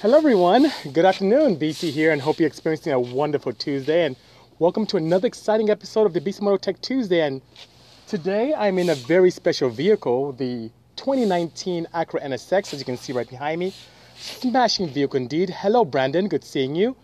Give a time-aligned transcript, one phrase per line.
[0.00, 0.70] Hello, everyone.
[0.92, 1.56] Good afternoon.
[1.56, 4.06] Bisi here, and hope you're experiencing a wonderful Tuesday.
[4.06, 4.14] And
[4.60, 7.22] welcome to another exciting episode of the Bisimoto Tech Tuesday.
[7.22, 7.42] And
[8.06, 13.12] today I'm in a very special vehicle, the 2019 Acura NSX, as you can see
[13.12, 13.74] right behind me.
[14.16, 15.50] Smashing vehicle indeed.
[15.50, 16.28] Hello, Brandon.
[16.28, 16.94] Good seeing you.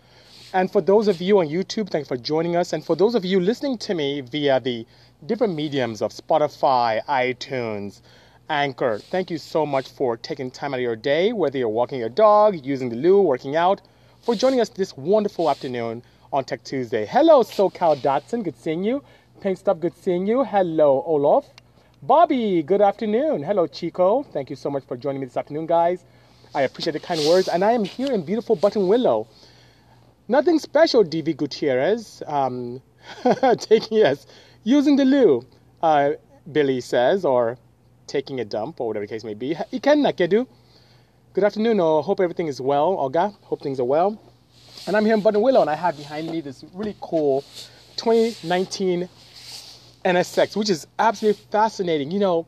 [0.53, 2.71] And for those of you on YouTube, thanks for joining us.
[2.71, 4.87] And for those of you listening to me via the
[5.25, 7.99] different mediums of Spotify, iTunes,
[8.49, 8.99] Anchor.
[8.99, 12.09] Thank you so much for taking time out of your day, whether you're walking your
[12.09, 13.81] dog, using the loo, working out,
[14.21, 17.05] for joining us this wonderful afternoon on Tech Tuesday.
[17.05, 18.43] Hello, SoCal Dotson.
[18.43, 19.03] Good seeing you.
[19.41, 20.43] Pink Stop, good seeing you.
[20.43, 21.45] Hello, Olaf.
[22.03, 23.41] Bobby, good afternoon.
[23.41, 24.21] Hello, Chico.
[24.31, 26.05] Thank you so much for joining me this afternoon, guys.
[26.53, 27.47] I appreciate the kind words.
[27.47, 29.27] And I am here in beautiful Buttonwillow.
[30.27, 32.21] Nothing special, DV Gutierrez.
[32.27, 32.81] Um,
[33.57, 34.27] taking, yes,
[34.63, 35.43] using the loo,
[35.81, 36.11] uh,
[36.51, 37.57] Billy says, or
[38.07, 39.55] taking a dump or whatever the case may be.
[39.55, 40.47] Iken Nakedu.
[41.33, 41.79] Good afternoon.
[41.79, 42.97] I hope everything is well.
[42.97, 44.19] Olga, hope things are well.
[44.87, 47.43] And I'm here in Buttonwillow and I have behind me this really cool
[47.97, 49.09] 2019
[50.05, 52.11] NSX, which is absolutely fascinating.
[52.11, 52.47] You know,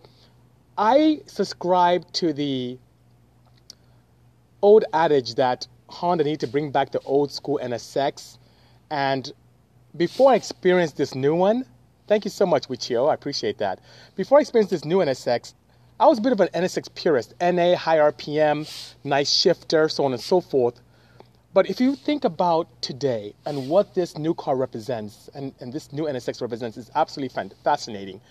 [0.78, 2.78] I subscribe to the
[4.62, 8.38] old adage that Honda need to bring back the old school NSX.
[8.92, 9.32] And
[9.96, 11.66] before I experienced this new one,
[12.08, 13.10] Thank you so much, Wichio.
[13.10, 13.80] I appreciate that.
[14.16, 15.54] Before I experienced this new NSX,
[16.00, 17.34] I was a bit of an NSX purist.
[17.42, 18.70] NA, high RPM,
[19.04, 20.80] nice shifter, so on and so forth.
[21.54, 25.92] But if you think about today and what this new car represents, and, and this
[25.92, 28.22] new NSX represents, is absolutely fascinating.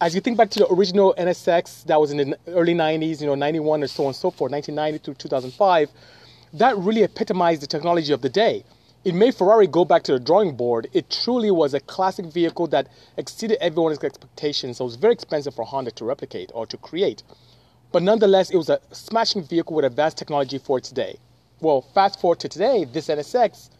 [0.00, 3.26] As you think back to the original NSX that was in the early 90s, you
[3.26, 5.90] know, 91 or so on and so forth, 1990 through 2005,
[6.52, 8.62] that really epitomized the technology of the day
[9.08, 10.86] it made Ferrari go back to the drawing board.
[10.92, 14.76] It truly was a classic vehicle that exceeded everyone's expectations.
[14.76, 17.22] So it was very expensive for Honda to replicate or to create.
[17.90, 21.16] But nonetheless, it was a smashing vehicle with advanced technology for today.
[21.60, 23.70] Well, fast forward to today, this NSX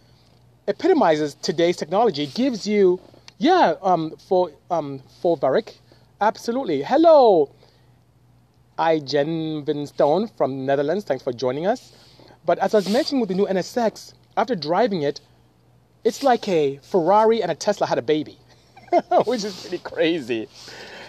[0.66, 2.22] epitomizes today's technology.
[2.22, 2.98] It gives you,
[3.36, 5.74] yeah, um, for um, for Varick,
[6.22, 6.82] absolutely.
[6.82, 7.50] Hello,
[8.78, 11.04] I Jen Vinstone from Netherlands.
[11.04, 11.92] Thanks for joining us.
[12.47, 15.21] But as I was mentioning with the new NSX, after driving it,
[16.04, 18.38] it's like a Ferrari and a Tesla had a baby,
[19.26, 20.49] which is pretty crazy.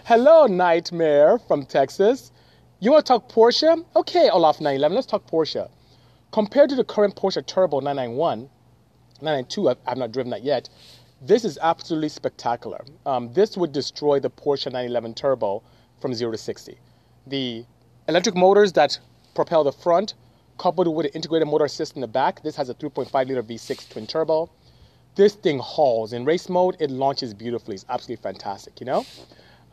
[0.06, 2.31] Hello, Nightmare from Texas.
[2.79, 3.85] You want to talk Porsche?
[3.95, 5.69] Okay, Olaf 911, let's talk Porsche.
[6.31, 8.50] Compared to the current Porsche Turbo 991,
[9.22, 10.68] 992, I've, I've not driven that yet,
[11.22, 12.84] this is absolutely spectacular.
[13.06, 15.62] Um, this would destroy the Porsche 911 Turbo
[16.01, 16.79] from 0 to 60.
[17.28, 17.63] The
[18.07, 18.97] electric motors that
[19.35, 20.16] propel the front
[20.59, 22.43] coupled with an integrated motor assist in the back.
[22.43, 24.51] This has a 3.5 liter V6 twin turbo.
[25.15, 26.13] This thing hauls.
[26.13, 27.75] In race mode, it launches beautifully.
[27.75, 29.05] It's absolutely fantastic, you know?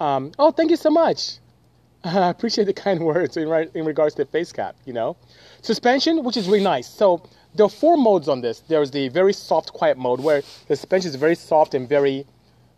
[0.00, 1.38] Um, oh, thank you so much.
[2.04, 5.16] I appreciate the kind words in, in regards to the face cap, you know?
[5.60, 6.88] Suspension, which is really nice.
[6.88, 7.22] So
[7.54, 8.60] there are four modes on this.
[8.60, 12.26] There's the very soft, quiet mode where the suspension is very soft and very,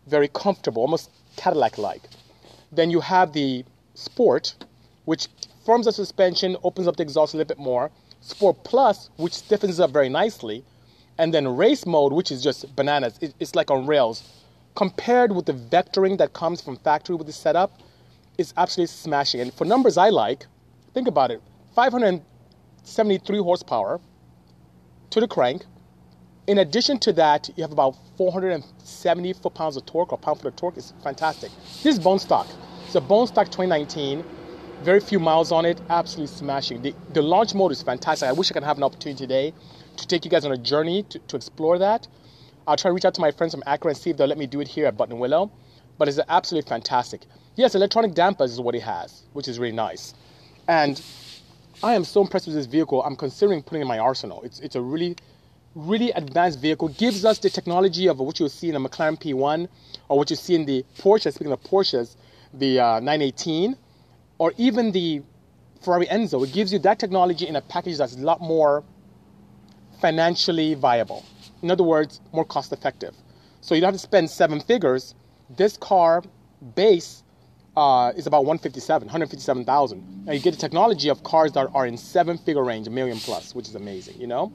[0.07, 2.01] very comfortable, almost Cadillac-like.
[2.71, 4.55] Then you have the sport,
[5.05, 5.27] which
[5.69, 7.91] firms the suspension, opens up the exhaust a little bit more.
[8.21, 10.65] Sport Plus, which stiffens up very nicely.
[11.19, 13.19] And then race mode, which is just bananas.
[13.21, 14.23] it's like on rails.
[14.75, 17.71] Compared with the vectoring that comes from factory with the setup,
[18.39, 19.41] it's absolutely smashing.
[19.41, 20.47] And for numbers I like,
[20.95, 21.39] think about it
[21.75, 23.99] 573 horsepower
[25.11, 25.67] to the crank.
[26.47, 30.47] In addition to that, you have about 470 foot pounds of torque or pound foot
[30.47, 30.77] of torque.
[30.77, 31.51] It's fantastic.
[31.83, 32.47] This is bone stock.
[32.87, 34.23] It's a bone stock 2019
[34.83, 36.81] very few miles on it, absolutely smashing.
[36.81, 38.27] The, the launch mode is fantastic.
[38.27, 39.53] I wish I could have an opportunity today
[39.97, 42.07] to take you guys on a journey to, to explore that.
[42.65, 44.37] I'll try to reach out to my friends from Acura and see if they'll let
[44.37, 45.51] me do it here at Buttonwillow.
[45.97, 47.21] But it's absolutely fantastic.
[47.55, 50.13] Yes, electronic dampers is what it has, which is really nice.
[50.67, 51.01] And
[51.83, 53.03] I am so impressed with this vehicle.
[53.03, 54.41] I'm considering putting in my arsenal.
[54.43, 55.17] It's, it's a really,
[55.75, 56.87] really advanced vehicle.
[56.89, 59.67] Gives us the technology of what you'll see in a McLaren P1
[60.07, 61.33] or what you see in the Porsche.
[61.33, 62.15] Speaking of Porsches,
[62.53, 63.75] the uh, 918
[64.39, 65.21] or even the
[65.81, 68.83] Ferrari Enzo, it gives you that technology in a package that's a lot more
[70.01, 71.23] financially viable.
[71.61, 73.13] In other words, more cost effective.
[73.61, 75.13] So you don't have to spend seven figures.
[75.49, 76.23] This car
[76.75, 77.23] base
[77.75, 80.25] uh, is about 157, 157,000.
[80.25, 83.17] Now you get the technology of cars that are in seven figure range, a million
[83.17, 84.51] plus, which is amazing, you know?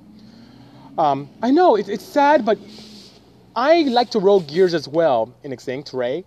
[0.98, 2.58] Um, I know it, it's sad, but
[3.56, 6.24] I like to roll gears as well in Extinct Ray.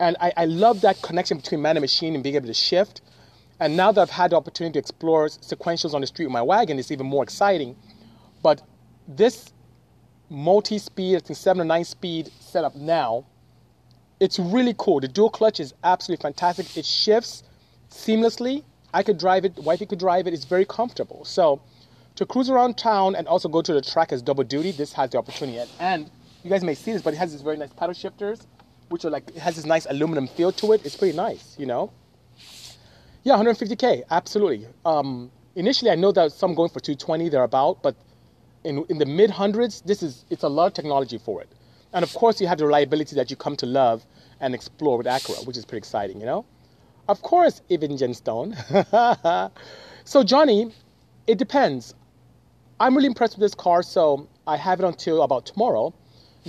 [0.00, 3.00] And I, I love that connection between man and machine and being able to shift.
[3.60, 6.42] And now that I've had the opportunity to explore sequentials on the street with my
[6.42, 7.74] wagon, it's even more exciting.
[8.42, 8.62] But
[9.08, 9.52] this
[10.30, 13.24] multi-speed, I think seven or nine speed setup now,
[14.20, 15.00] it's really cool.
[15.00, 16.76] The dual clutch is absolutely fantastic.
[16.76, 17.42] It shifts
[17.90, 18.64] seamlessly.
[18.94, 20.34] I could drive it, wifey could drive it.
[20.34, 21.24] It's very comfortable.
[21.24, 21.60] So
[22.16, 25.10] to cruise around town and also go to the track as double duty, this has
[25.10, 25.58] the opportunity.
[25.58, 26.10] And, and
[26.42, 28.46] you guys may see this, but it has these very nice paddle shifters,
[28.88, 30.84] which are like, it has this nice aluminum feel to it.
[30.84, 31.92] It's pretty nice, you know?
[33.22, 34.66] Yeah, 150K, absolutely.
[34.84, 37.96] Um, initially, I know that some going for 220, they're about, but
[38.64, 41.48] in, in the mid hundreds, this is, it's a lot of technology for it.
[41.92, 44.04] And of course, you have the reliability that you come to love
[44.40, 46.44] and explore with Acura, which is pretty exciting, you know?
[47.08, 48.54] Of course, Even Gemstone.
[50.04, 50.72] so, Johnny,
[51.26, 51.94] it depends.
[52.78, 55.94] I'm really impressed with this car, so I have it until about tomorrow.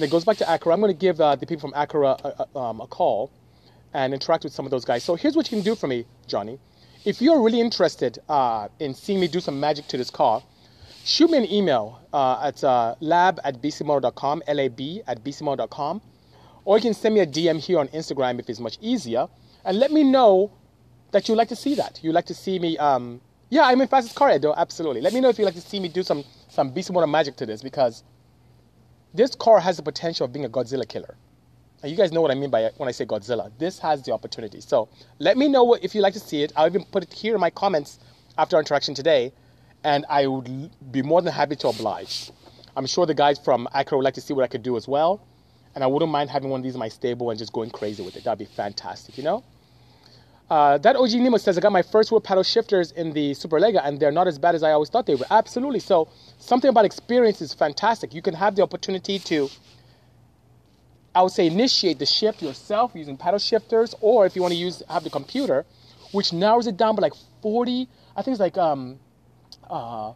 [0.01, 0.73] It goes back to Acura.
[0.73, 3.31] I'm going to give uh, the people from Acura a, a, um, a, call
[3.93, 5.03] and interact with some of those guys.
[5.03, 6.59] So here's what you can do for me, Johnny.
[7.05, 10.43] If you're really interested uh, in seeing me do some magic to this car,
[11.05, 16.01] shoot me an email uh, at uh, lab at bisimoto.com, L-A-B at bisimoto.com.
[16.65, 19.27] Or you can send me a DM here on Instagram if it's much easier.
[19.65, 20.51] And let me know
[21.11, 21.99] that you'd like to see that.
[22.03, 24.53] You'd like to see me um, yeah, I'm in fastest car, Edo.
[24.55, 25.01] Absolutely.
[25.01, 27.45] Let me know if you'd like to see me do some some Bisimoto magic to
[27.45, 28.03] this because
[29.13, 31.15] this car has the potential of being a Godzilla killer.
[31.81, 33.51] And you guys know what I mean by when I say Godzilla.
[33.57, 34.59] This has the opportunity.
[34.59, 34.89] So
[35.19, 36.51] let me know if you'd like to see it.
[36.55, 37.99] I'll even put it here in my comments
[38.37, 39.31] after our interaction today,
[39.83, 42.31] and I would be more than happy to oblige.
[42.75, 44.87] I'm sure the guys from Acura would like to see what I could do as
[44.87, 45.21] well,
[45.75, 48.03] and I wouldn't mind having one of these in my stable and just going crazy
[48.03, 48.23] with it.
[48.23, 49.43] That'd be fantastic, you know.
[50.49, 53.81] Uh, that OG Nemo says, I got my first wheel paddle shifters in the Superleggera
[53.83, 55.25] and they're not as bad as I always thought they were.
[55.29, 55.79] Absolutely.
[55.79, 56.09] So,
[56.39, 58.13] something about experience is fantastic.
[58.15, 59.47] You can have the opportunity to,
[61.13, 64.59] I would say, initiate the shift yourself using paddle shifters, or if you want to
[64.59, 65.65] use have the computer,
[66.13, 67.13] which narrows it down by like
[67.43, 68.99] 40, I think it's like, um,
[69.69, 70.13] uh,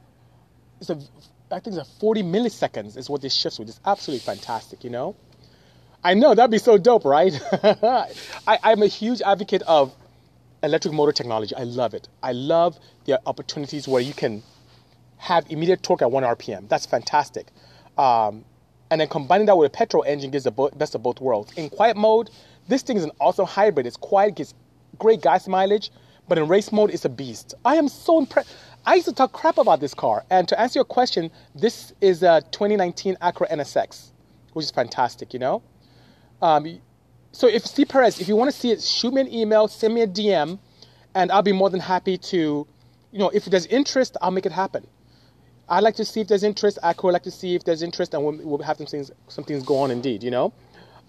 [0.82, 1.00] it's a,
[1.52, 3.70] I think it's a 40 milliseconds is what this shifts with.
[3.70, 5.16] It's absolutely fantastic, you know?
[6.04, 7.40] I know, that'd be so dope, right?
[7.64, 8.10] I,
[8.64, 9.96] I'm a huge advocate of
[10.63, 11.54] electric motor technology.
[11.56, 12.07] I love it.
[12.24, 14.42] I love the opportunities where you can
[15.18, 16.68] have immediate torque at 1 RPM.
[16.69, 17.48] That's fantastic.
[17.98, 18.45] Um,
[18.89, 21.51] and then combining that with a petrol engine gives the best of both worlds.
[21.54, 22.30] In quiet mode,
[22.68, 23.86] this thing is an awesome hybrid.
[23.86, 24.54] It's quiet, gets
[24.98, 25.92] great gas mileage,
[26.27, 27.54] but in race mode, it's a beast.
[27.65, 28.54] I am so impressed.
[28.86, 30.25] I used to talk crap about this car.
[30.30, 34.12] And to answer your question, this is a 2019 Acura NSX,
[34.54, 35.62] which is fantastic, you know?
[36.42, 36.80] Um,
[37.34, 39.96] so if Steve Perez, if you want to see it, shoot me an email, send
[39.96, 40.60] me a DM,
[41.16, 42.68] and I'll be more than happy to,
[43.12, 44.86] you know, if there's interest, I'll make it happen.
[45.68, 46.78] I'd like to see if there's interest.
[46.84, 49.44] I would like to see if there's interest, and we'll, we'll have some things, some
[49.44, 50.54] things go on indeed, you know.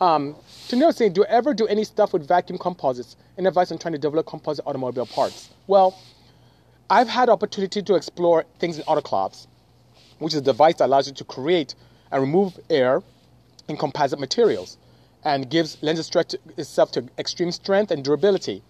[0.01, 0.35] Um,
[0.69, 3.17] to know, saying, do you ever do any stuff with vacuum composites?
[3.37, 5.51] Any advice on trying to develop composite automobile parts?
[5.67, 5.99] Well,
[6.89, 9.47] I've had opportunity to explore things in autoclaves,
[10.21, 11.75] which is a device that allows you to create
[12.11, 13.03] and remove air
[13.69, 14.79] in composite materials
[15.25, 18.63] and gives lends itself to extreme strength and durability.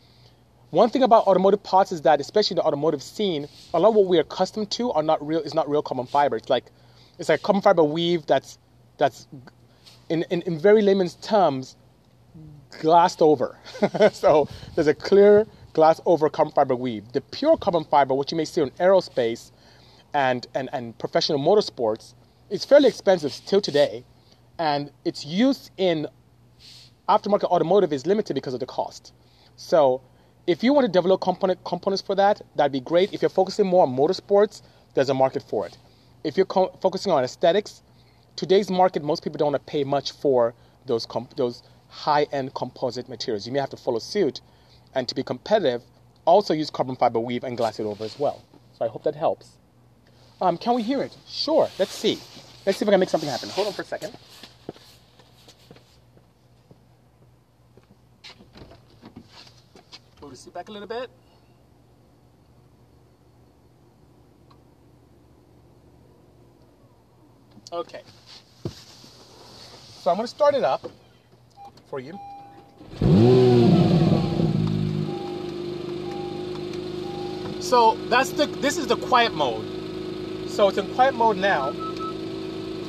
[0.71, 3.95] One thing about automotive parts is that, especially in the automotive scene, a lot of
[3.95, 5.41] what we're accustomed to are not real.
[5.41, 6.37] Is not real carbon fiber.
[6.37, 6.65] It's like
[7.19, 8.59] it's like carbon fiber weave that's
[8.99, 9.29] that's
[10.09, 11.77] in, in, in very layman's terms
[12.81, 13.59] glassed over.
[14.12, 17.12] so there's a clear glass over carbon fiber weave.
[17.12, 19.51] The pure carbon fiber, which you may see in aerospace
[20.12, 22.15] and, and, and professional motorsports,
[22.51, 24.05] is fairly expensive still today,
[24.59, 26.06] and its used in
[27.09, 29.12] aftermarket automotive is limited because of the cost.
[29.56, 30.01] So
[30.47, 33.12] if you want to develop component components for that, that'd be great.
[33.12, 34.62] If you're focusing more on motorsports,
[34.95, 35.77] there's a market for it.
[36.23, 37.82] If you're co- focusing on aesthetics,
[38.37, 40.55] today's market, most people don't want to pay much for
[40.87, 43.46] those comp- those high-end composite materials.
[43.46, 44.41] You may have to follow suit,
[44.94, 45.82] and to be competitive,
[46.25, 48.43] also use carbon fiber weave and glass it over as well.
[48.79, 49.58] So I hope that helps.
[50.41, 51.17] Um, can we hear it?
[51.29, 51.69] Sure.
[51.79, 52.19] Let's see.
[52.67, 53.49] Let's see if I can make something happen.
[53.51, 54.17] Hold on for a second.
[60.44, 61.08] Seat back a little bit.
[67.72, 68.03] Okay.
[70.03, 70.86] So I'm going to start it up
[71.89, 72.13] for you.
[77.60, 79.65] So that's the this is the quiet mode.
[80.51, 81.70] So it's in quiet mode now.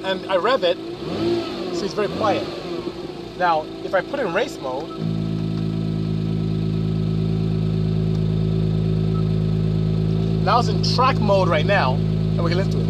[0.03, 0.77] And I rev it,
[1.74, 2.45] so it's very quiet.
[3.38, 5.04] Now, if I put it in race mode,
[10.45, 12.85] Now it's in track mode right now, and we can listen to it.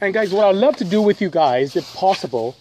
[0.00, 2.54] And guys, what I'd love to do with you guys, if possible,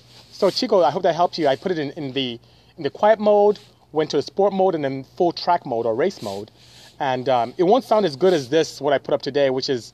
[0.44, 1.48] so Chico, I hope that helps you.
[1.48, 2.38] I put it in, in the
[2.76, 3.60] in the quiet mode
[3.94, 6.52] went to the sport mode and then full track mode or race mode.
[7.00, 9.70] And um, it won't sound as good as this, what I put up today, which
[9.70, 9.94] is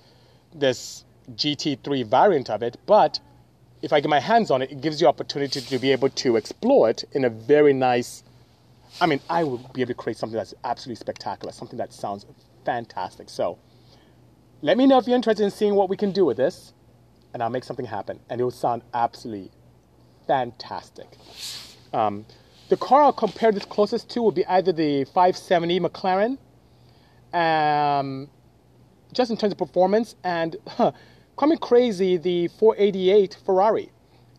[0.55, 2.77] this GT3 variant of it.
[2.87, 3.19] But
[3.83, 6.35] if I get my hands on it, it gives you opportunity to be able to
[6.35, 8.23] explore it in a very nice.
[8.99, 12.25] I mean, I will be able to create something that's absolutely spectacular, something that sounds
[12.65, 13.29] fantastic.
[13.29, 13.59] So,
[14.63, 16.73] let me know if you're interested in seeing what we can do with this,
[17.35, 19.51] and I'll make something happen, and it will sound absolutely
[20.29, 21.07] fantastic.
[21.91, 22.23] Um,
[22.69, 26.37] the car I'll compare this closest to would be either the 570 McLaren,
[27.33, 28.29] um,
[29.11, 30.91] just in terms of performance, and huh,
[31.35, 33.89] coming crazy, the 488 Ferrari.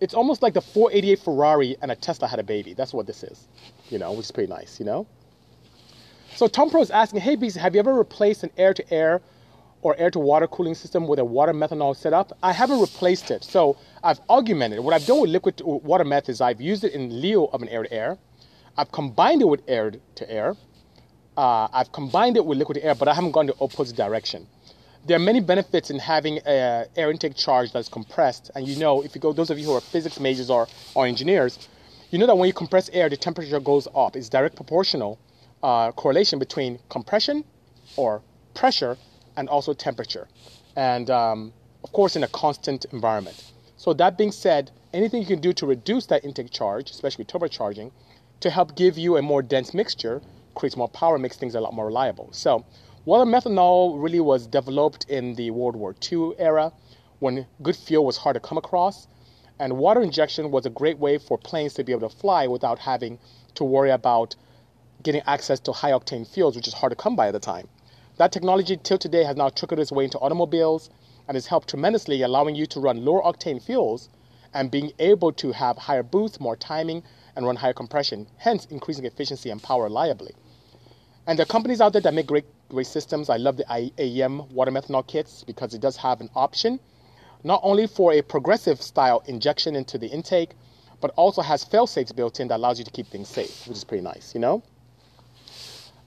[0.01, 2.73] It's almost like the 488 Ferrari and a Tesla had a baby.
[2.73, 3.49] That's what this is,
[3.89, 5.09] you know, which is pretty nice, you know.
[6.37, 9.21] So Tom Pro is asking, hey, Bisi, have you ever replaced an air-to-air
[9.83, 12.37] or air-to-water cooling system with a water methanol setup?
[12.43, 13.45] I haven't replaced it.
[13.45, 14.81] So I've augmented.
[14.81, 17.69] What I've done with liquid water meth is I've used it in lieu of an
[17.69, 18.19] air-to-air.
[18.77, 20.57] I've combined it with air-to-air.
[21.37, 24.47] Uh, I've combined it with liquid air, but I haven't gone the opposite direction.
[25.07, 28.51] There are many benefits in having an air intake charge that's compressed.
[28.55, 31.07] And you know, if you go, those of you who are physics majors or, or
[31.07, 31.69] engineers,
[32.11, 34.17] you know that when you compress air, the temperature goes up.
[34.17, 35.19] It's direct proportional
[35.63, 37.45] uh, correlation between compression
[37.97, 38.23] or
[38.55, 38.97] pressure
[39.41, 40.29] and also temperature.
[40.77, 43.53] And um, of course, in a constant environment.
[43.79, 47.91] So, that being said, anything you can do to reduce that intake charge, especially turbocharging,
[48.41, 50.21] to help give you a more dense mixture,
[50.55, 52.29] creates more power, makes things a lot more reliable.
[52.33, 52.65] So,
[53.07, 56.73] water methanol really was developed in the World War II era
[57.19, 59.09] when good fuel was hard to come across.
[59.59, 62.79] And water injection was a great way for planes to be able to fly without
[62.79, 63.19] having
[63.55, 64.37] to worry about
[65.03, 67.69] getting access to high octane fuels, which is hard to come by at the time.
[68.21, 70.91] That technology till today has now trickled its way into automobiles
[71.27, 74.11] and has helped tremendously, allowing you to run lower octane fuels
[74.53, 77.03] and being able to have higher boost, more timing,
[77.35, 80.35] and run higher compression, hence increasing efficiency and power reliably.
[81.27, 83.31] And there are companies out there that make great, great systems.
[83.31, 86.79] I love the AEM water methanol kits because it does have an option,
[87.43, 90.51] not only for a progressive style injection into the intake,
[91.01, 93.79] but also has fail safes built in that allows you to keep things safe, which
[93.79, 94.63] is pretty nice, you know?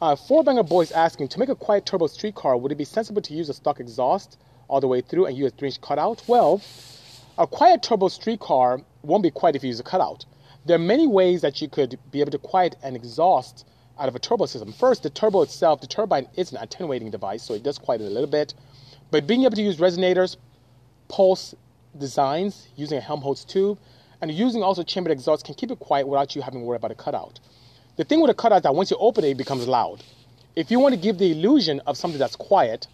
[0.03, 2.77] Uh, Four Banger Boy is asking, to make a quiet turbo street car, would it
[2.77, 5.79] be sensible to use a stock exhaust all the way through and use a 3-inch
[5.79, 6.22] cutout?
[6.27, 6.62] Well,
[7.38, 10.25] a quiet turbo street car won't be quiet if you use a cutout.
[10.65, 13.65] There are many ways that you could be able to quiet an exhaust
[13.98, 14.74] out of a turbo system.
[14.74, 18.07] First, the turbo itself, the turbine is an attenuating device, so it does quiet it
[18.07, 18.53] a little bit.
[19.10, 20.36] But being able to use resonators,
[21.07, 21.55] pulse
[21.98, 23.79] designs using a Helmholtz tube,
[24.19, 26.91] and using also chambered exhaust can keep it quiet without you having to worry about
[26.91, 27.39] a cutout.
[27.95, 30.03] The thing with a cutout is that once you open it, it becomes loud.
[30.55, 32.88] If you want to give the illusion of something that's quiet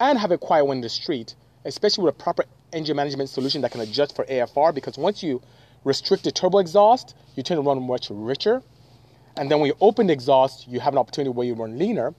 [0.00, 3.60] and have it quiet when in the street, especially with a proper engine management solution
[3.60, 5.40] that can adjust for AFR, because once you
[5.84, 8.60] restrict the turbo exhaust, you tend to run much richer.
[9.36, 12.12] And then when you open the exhaust, you have an opportunity where you run leaner.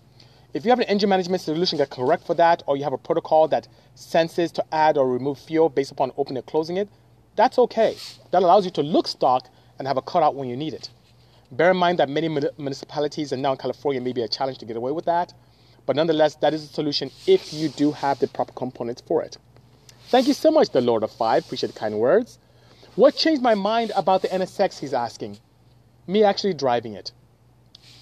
[0.53, 2.97] If you have an engine management solution that correct for that, or you have a
[2.97, 6.87] protocol that senses to add or remove fuel based upon opening and closing it,
[7.35, 7.97] that's okay.
[8.31, 10.89] That allows you to look stock and have a cutout when you need it.
[11.55, 14.65] Bear in mind that many municipalities, and now in California, may be a challenge to
[14.65, 15.33] get away with that.
[15.85, 19.37] But nonetheless, that is a solution if you do have the proper components for it.
[20.07, 21.45] Thank you so much, the Lord of Five.
[21.45, 22.39] Appreciate the kind words.
[22.95, 25.37] What changed my mind about the NSX, he's asking?
[26.07, 27.11] Me actually driving it.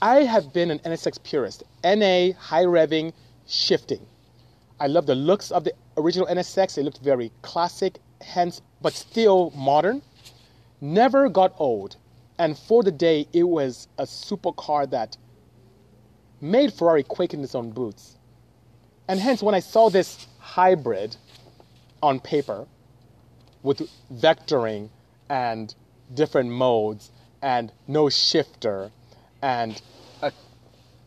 [0.02, 1.64] I have been an NSX purist.
[1.84, 3.12] NA, high revving,
[3.48, 4.06] shifting.
[4.80, 6.78] I love the looks of the original NSX.
[6.78, 10.02] It looked very classic, hence, but still modern.
[10.80, 11.98] Never got old.
[12.42, 15.16] And for the day, it was a supercar that
[16.42, 18.18] made Ferrari quake in its own boots.
[19.08, 21.16] And hence, when I saw this hybrid
[22.02, 22.66] on paper,
[23.62, 24.90] with vectoring
[25.30, 25.76] and
[26.16, 27.12] different modes
[27.44, 28.90] and no shifter
[29.44, 29.80] and
[30.24, 30.32] a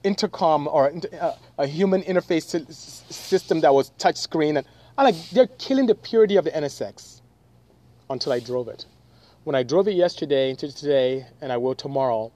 [0.05, 2.47] intercom or a, uh, a human interface
[3.13, 7.23] system that was touchscreen and I like they're killing the purity of the NSX
[8.09, 8.87] until I drove it.
[9.45, 12.33] When I drove it yesterday into today and I will tomorrow,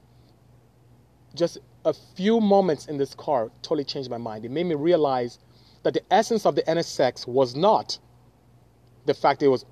[1.34, 4.44] just a few moments in this car totally changed my mind.
[4.44, 5.38] It made me realize
[5.84, 7.98] that the essence of the NSX was not
[9.06, 9.64] the fact it was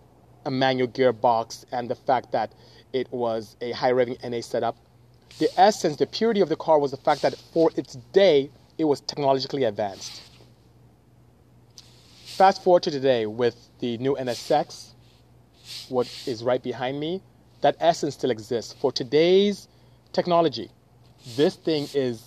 [0.46, 2.54] a manual gearbox and the fact that
[2.94, 4.78] it was a high revving NA setup.
[5.38, 8.84] The essence, the purity of the car was the fact that for its day, it
[8.84, 10.22] was technologically advanced.
[12.24, 14.92] Fast forward to today with the new NSX,
[15.88, 17.22] what is right behind me,
[17.60, 18.72] that essence still exists.
[18.72, 19.68] For today's
[20.12, 20.70] technology,
[21.36, 22.22] this thing is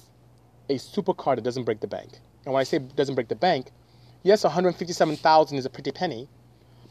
[0.70, 2.20] a supercar that doesn't break the bank.
[2.46, 3.72] And when I say doesn't break the bank,
[4.24, 6.28] yes, 157,000 is a pretty penny,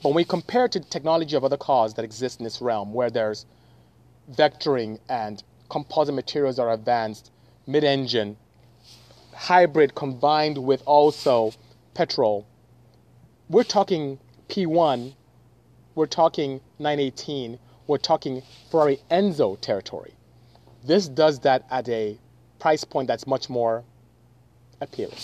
[0.03, 2.61] but when we compare it to the technology of other cars that exist in this
[2.61, 3.47] realm, where there's
[4.33, 7.31] vectoring and composite materials that are advanced,
[7.67, 8.37] mid-engine,
[9.35, 11.53] hybrid combined with also
[11.95, 12.47] petrol.
[13.49, 15.15] We're talking P1,
[15.99, 18.41] we're talking 918, we're talking
[18.71, 20.15] Ferrari Enzo territory.
[20.85, 22.17] This does that at a
[22.61, 23.83] price point that's much more
[24.81, 25.19] appealing.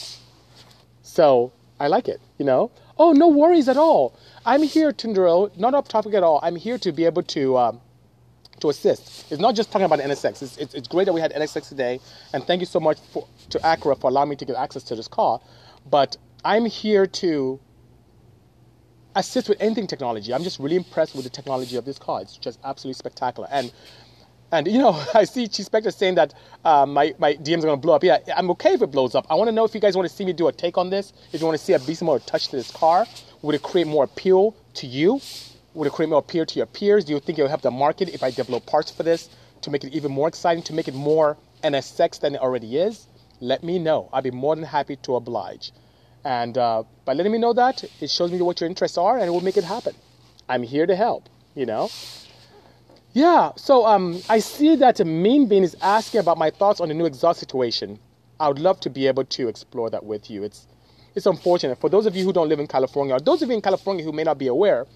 [1.02, 2.72] So I like it, you know?
[2.98, 4.18] Oh, no worries at all.
[4.44, 6.40] I'm here, Tundro, not off topic at all.
[6.42, 7.80] I'm here to be able to um,
[8.60, 9.30] to assist.
[9.30, 10.42] It's not just talking about NSX.
[10.42, 12.00] It's, it's, it's, great that we had NSX today,
[12.32, 14.96] and thank you so much for, to Acura for allowing me to get access to
[14.96, 15.40] this car.
[15.88, 17.60] But I'm here to
[19.14, 20.32] assist with anything technology.
[20.32, 22.20] I'm just really impressed with the technology of this car.
[22.20, 23.48] It's just absolutely spectacular.
[23.50, 23.72] And
[24.52, 27.76] and you know, I see Chief Spectre saying that uh, my my DMs are gonna
[27.76, 28.04] blow up.
[28.04, 29.26] Yeah, I'm okay if it blows up.
[29.30, 30.90] I want to know if you guys want to see me do a take on
[30.90, 31.12] this.
[31.32, 33.06] If you want to see a beast mode touch to this car,
[33.42, 35.20] would it create more appeal to you?
[35.74, 37.04] Would it create more appeal to your peers?
[37.04, 39.28] Do you think it will help the market if I develop parts for this
[39.62, 43.08] to make it even more exciting, to make it more NSX than it already is?
[43.40, 44.08] Let me know.
[44.12, 45.72] I'd be more than happy to oblige.
[46.24, 49.26] And uh, by letting me know that, it shows me what your interests are, and
[49.26, 49.94] it will make it happen.
[50.48, 51.28] I'm here to help.
[51.54, 51.90] You know.
[53.12, 53.52] Yeah.
[53.56, 57.04] So um, I see that Mean Bean is asking about my thoughts on the new
[57.04, 57.98] exhaust situation.
[58.40, 60.42] I would love to be able to explore that with you.
[60.42, 60.66] It's
[61.14, 63.54] it's unfortunate for those of you who don't live in California, or those of you
[63.54, 64.86] in California who may not be aware.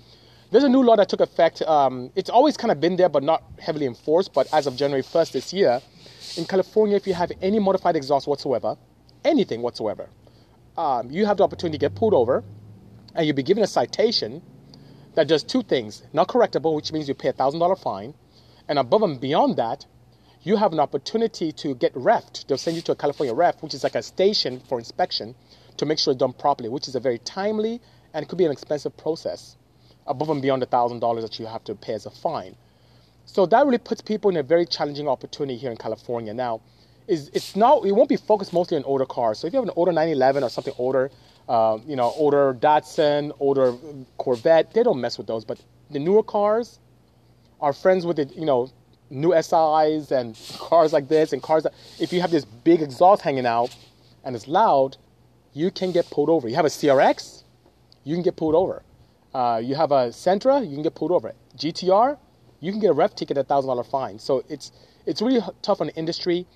[0.50, 1.60] There's a new law that took effect.
[1.62, 4.32] Um, it's always kind of been there, but not heavily enforced.
[4.32, 5.80] But as of January 1st this year,
[6.38, 8.76] in California, if you have any modified exhaust whatsoever,
[9.24, 10.08] anything whatsoever,
[10.78, 12.44] um, you have the opportunity to get pulled over,
[13.14, 14.40] and you'll be given a citation
[15.14, 18.14] that does two things: not correctable, which means you pay a thousand dollar fine,
[18.68, 19.84] and above and beyond that,
[20.42, 22.46] you have an opportunity to get refed.
[22.46, 25.34] They'll send you to a California ref, which is like a station for inspection
[25.78, 27.80] to make sure it's done properly, which is a very timely
[28.14, 29.56] and could be an expensive process
[30.06, 32.56] above and beyond the thousand dollars that you have to pay as a fine.
[33.26, 36.32] So that really puts people in a very challenging opportunity here in California.
[36.32, 36.62] Now,
[37.08, 39.38] is it's not it won't be focused mostly on older cars.
[39.38, 41.10] So if you have an older 911 or something older,
[41.48, 43.74] uh, you know, older Datsun, older
[44.18, 45.44] Corvette, they don't mess with those.
[45.44, 45.58] But
[45.90, 46.78] the newer cars
[47.60, 48.70] are friends with the you know
[49.10, 53.22] new SIs and cars like this and cars that if you have this big exhaust
[53.22, 53.74] hanging out
[54.24, 54.96] and it's loud,
[55.54, 56.48] you can get pulled over.
[56.48, 57.42] You have a CRX,
[58.04, 58.82] you can get pulled over.
[59.34, 61.32] Uh, you have a Sentra, you can get pulled over.
[61.56, 62.18] GTR,
[62.60, 64.18] you can get a ref ticket a thousand dollar fine.
[64.18, 64.72] So it's
[65.06, 66.46] it's really tough on the industry.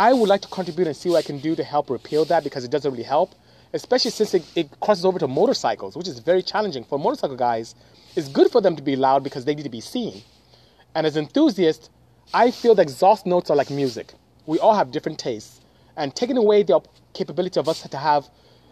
[0.00, 2.42] I would like to contribute and see what I can do to help repeal that
[2.42, 3.34] because it doesn't really help,
[3.74, 7.74] especially since it, it crosses over to motorcycles, which is very challenging for motorcycle guys.
[8.16, 10.22] It's good for them to be loud because they need to be seen.
[10.94, 11.90] And as enthusiasts,
[12.32, 14.14] I feel the exhaust notes are like music.
[14.46, 15.60] We all have different tastes,
[15.98, 16.80] and taking away the
[17.12, 18.26] capability of us to have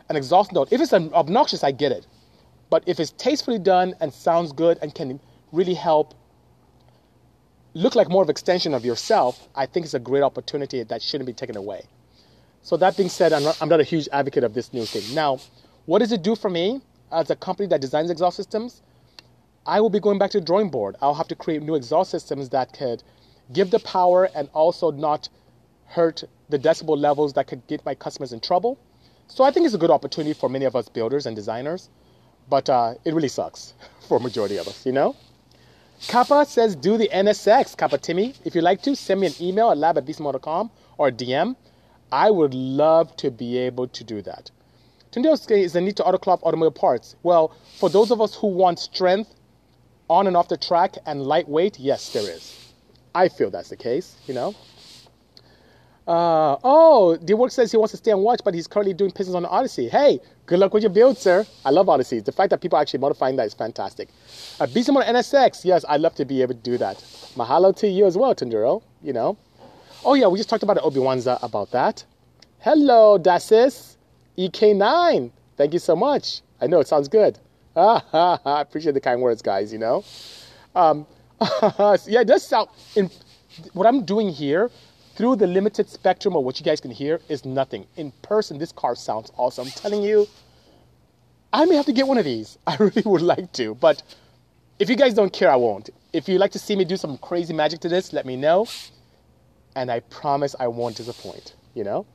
[0.09, 2.07] an exhaust note, if it's obnoxious, I get it.
[2.71, 5.21] But if it's tastefully done and sounds good and can
[5.53, 6.15] really help
[7.75, 11.03] look like more of an extension of yourself, I think it's a great opportunity that
[11.03, 11.85] shouldn't be taken away.
[12.63, 15.15] So that being said, I'm not, I'm not a huge advocate of this new thing.
[15.15, 15.39] Now,
[15.87, 16.81] what does it do for me
[17.13, 18.83] as a company that designs exhaust systems?
[19.67, 20.97] I will be going back to the drawing board.
[21.01, 23.03] I'll have to create new exhaust systems that could
[23.53, 25.29] give the power and also not
[25.87, 28.79] hurt the decibel levels that could get my customers in trouble.
[29.29, 31.91] So I think it's a good opportunity for many of us builders and designers
[32.49, 33.75] but uh, it really sucks
[34.09, 35.15] for a majority of us, you know?
[36.07, 37.77] Kappa says do the NSX.
[37.77, 41.11] Kappa Timmy, if you'd like to, send me an email at lab at bisimoto.com or
[41.11, 41.57] DM.
[42.13, 44.51] I would love to be able to do that.
[45.11, 47.17] Tundeosuke is the need to autoclave automobile parts.
[47.23, 49.35] Well, for those of us who want strength
[50.09, 52.73] on and off the track and lightweight, yes, there is.
[53.15, 54.55] I feel that's the case, you know?
[56.09, 59.11] Uh, oh, the work says he wants to stay and watch, but he's currently doing
[59.11, 59.91] pistons on Odyssey.
[59.91, 61.47] Hey, good luck with your build, sir.
[61.67, 62.25] I love Odysseys.
[62.25, 64.09] The fact that people are actually modifying that is fantastic.
[64.59, 65.67] Uh, Beast on NSX.
[65.67, 66.97] Yes, I'd love to be able to do that.
[67.37, 68.83] Mahalo to you as well, Tunduro.
[69.03, 69.37] You know.
[70.03, 72.07] Oh yeah, we just talked about the Obi-Wanza about that.
[72.61, 73.99] Hello, Dasis.
[74.39, 75.31] EK9.
[75.59, 76.41] Thank you so much.
[76.59, 77.39] I know it sounds good.
[77.77, 78.01] I
[78.45, 79.75] appreciate the kind words, guys.
[79.75, 80.05] You know.
[80.75, 81.07] Um,
[82.07, 82.71] yeah, it does sound.
[82.97, 83.11] In,
[83.75, 84.71] what I'm doing here
[85.19, 87.85] through the limited spectrum of what you guys can hear is nothing.
[87.97, 89.67] In person, this car sounds awesome.
[89.67, 90.29] I'm telling you,
[91.53, 92.57] I may have to get one of these.
[92.69, 94.01] I really would like to, but
[94.79, 95.91] if you guys don't care, I won't.
[96.13, 98.69] If you'd like to see me do some crazy magic to this, let me know.
[99.75, 102.07] And I promise I won't disappoint, you know?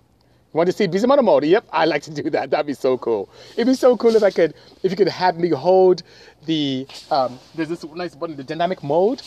[0.53, 1.43] You want to see Bisimoto mode?
[1.43, 2.51] Yep, I like to do that.
[2.51, 3.27] That'd be so cool.
[3.55, 6.03] It'd be so cool if I could, if you could have me hold
[6.45, 9.21] the, um, there's this nice button, the dynamic mode,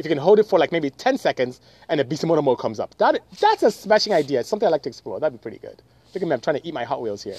[0.00, 1.60] if you can hold it for like maybe 10 seconds
[1.90, 2.96] and a Bisimoto mode comes up.
[2.96, 4.40] That, that's a smashing idea.
[4.40, 5.20] It's something I like to explore.
[5.20, 5.82] That'd be pretty good.
[6.14, 7.36] Look at me, I'm trying to eat my Hot Wheels here.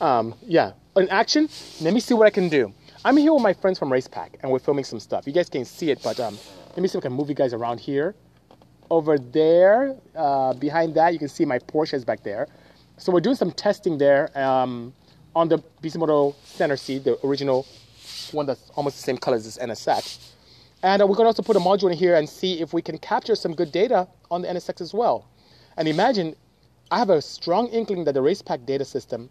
[0.00, 1.48] Um, yeah, in action,
[1.80, 2.72] let me see what I can do.
[3.04, 5.26] I'm here with my friends from Racepak and we're filming some stuff.
[5.26, 6.38] You guys can't see it, but um,
[6.68, 8.14] let me see if I can move you guys around here.
[8.88, 12.46] over there, uh, behind that, you can see my Porsche is back there.
[12.98, 14.94] So we're doing some testing there um,
[15.34, 17.66] on the Bisimoto center seat, the original
[18.30, 20.35] one that's almost the same color as this NSX.
[20.82, 22.98] And we're going to also put a module in here and see if we can
[22.98, 25.26] capture some good data on the NSX as well.
[25.76, 26.36] And imagine,
[26.90, 29.30] I have a strong inkling that the Racepak data system,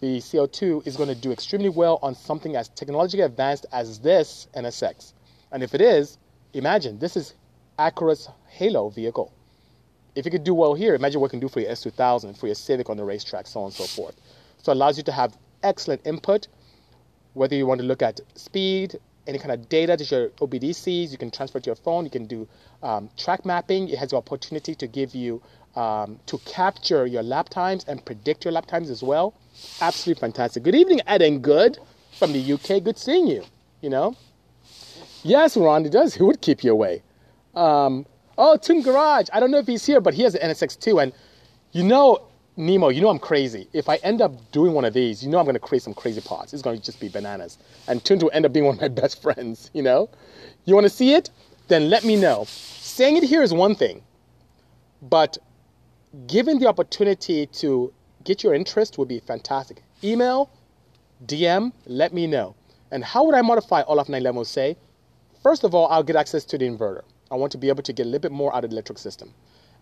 [0.00, 4.48] the CO2, is going to do extremely well on something as technologically advanced as this
[4.54, 5.12] NSX.
[5.50, 6.18] And if it is,
[6.52, 7.34] imagine, this is
[7.78, 9.32] Acura's Halo vehicle.
[10.14, 12.46] If you could do well here, imagine what it can do for your S2000, for
[12.46, 14.14] your Civic on the racetrack, so on and so forth.
[14.62, 16.48] So it allows you to have excellent input,
[17.34, 21.18] whether you want to look at speed, any kind of data that your OBDCs, you
[21.18, 22.48] can transfer to your phone, you can do
[22.82, 23.88] um, track mapping.
[23.88, 25.42] It has the opportunity to give you,
[25.74, 29.34] um, to capture your lap times and predict your lap times as well.
[29.80, 30.62] Absolutely fantastic.
[30.62, 31.78] Good evening, Ed and Good
[32.18, 32.82] from the UK.
[32.82, 33.44] Good seeing you,
[33.80, 34.16] you know.
[35.22, 36.16] Yes, Ron, it does.
[36.16, 37.02] It would keep you away.
[37.54, 38.06] Um,
[38.38, 39.28] oh, Toon Garage.
[39.32, 41.02] I don't know if he's here, but he has an NSX2.
[41.02, 41.12] And
[41.72, 43.68] you know, Nemo, you know I'm crazy.
[43.74, 45.92] If I end up doing one of these, you know I'm going to create some
[45.92, 46.54] crazy parts.
[46.54, 47.58] It's going to just be bananas.
[47.86, 50.08] And Toon will end up being one of my best friends, you know?
[50.64, 51.30] You want to see it?
[51.68, 52.44] Then let me know.
[52.46, 54.02] Saying it here is one thing,
[55.02, 55.36] but
[56.26, 57.92] giving the opportunity to
[58.24, 59.82] get your interest would be fantastic.
[60.02, 60.48] Email,
[61.26, 62.54] DM, let me know.
[62.90, 64.76] And how would I modify Olaf 911 say?
[65.42, 67.02] First of all, I'll get access to the inverter.
[67.30, 68.98] I want to be able to get a little bit more out of the electric
[68.98, 69.34] system.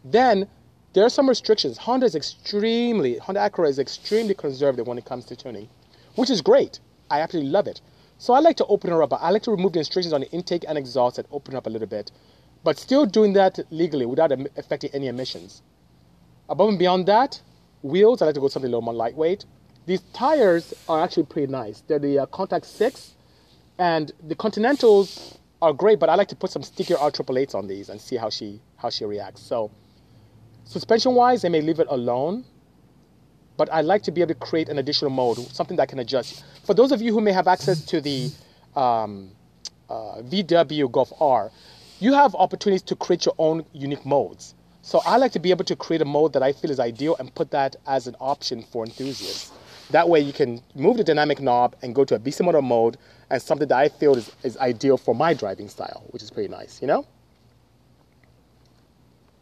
[0.04, 0.48] Then
[0.94, 1.76] there are some restrictions.
[1.76, 5.68] Honda is extremely, Honda Acura is extremely conservative when it comes to tuning,
[6.14, 6.78] which is great.
[7.10, 7.80] I absolutely love it.
[8.18, 9.12] So I like to open her up.
[9.12, 11.70] I like to remove the restrictions on the intake and exhaust and open up a
[11.70, 12.12] little bit,
[12.62, 15.62] but still doing that legally without affecting any emissions.
[16.48, 17.42] Above and beyond that,
[17.82, 19.44] wheels, I like to go something a little more lightweight.
[19.86, 21.82] These tires are actually pretty nice.
[21.88, 23.14] They're the uh, Contact 6,
[23.78, 27.88] and the Continentals are great, but I like to put some stickier R888s on these
[27.88, 29.42] and see how she, how she reacts.
[29.42, 29.72] So
[30.64, 32.44] Suspension wise, they may leave it alone,
[33.56, 36.44] but I like to be able to create an additional mode, something that can adjust.
[36.64, 38.30] For those of you who may have access to the
[38.74, 39.30] um,
[39.88, 41.50] uh, VW Golf R,
[42.00, 44.54] you have opportunities to create your own unique modes.
[44.82, 47.16] So I like to be able to create a mode that I feel is ideal
[47.18, 49.52] and put that as an option for enthusiasts.
[49.90, 52.96] That way you can move the dynamic knob and go to a Bisimoto mode
[53.30, 56.48] and something that I feel is, is ideal for my driving style, which is pretty
[56.48, 57.06] nice, you know?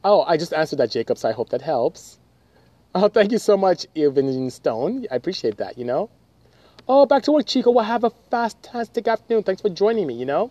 [0.05, 2.19] Oh, I just answered that, Jacob, so I hope that helps.
[2.93, 5.07] Oh, thank you so much, Evelyn Stone.
[5.13, 6.11] I appreciate that, you know.
[6.89, 7.71] Oh, back to work, Chico.
[7.71, 9.45] Well, have a fantastic afternoon.
[9.45, 10.51] Thanks for joining me, you know.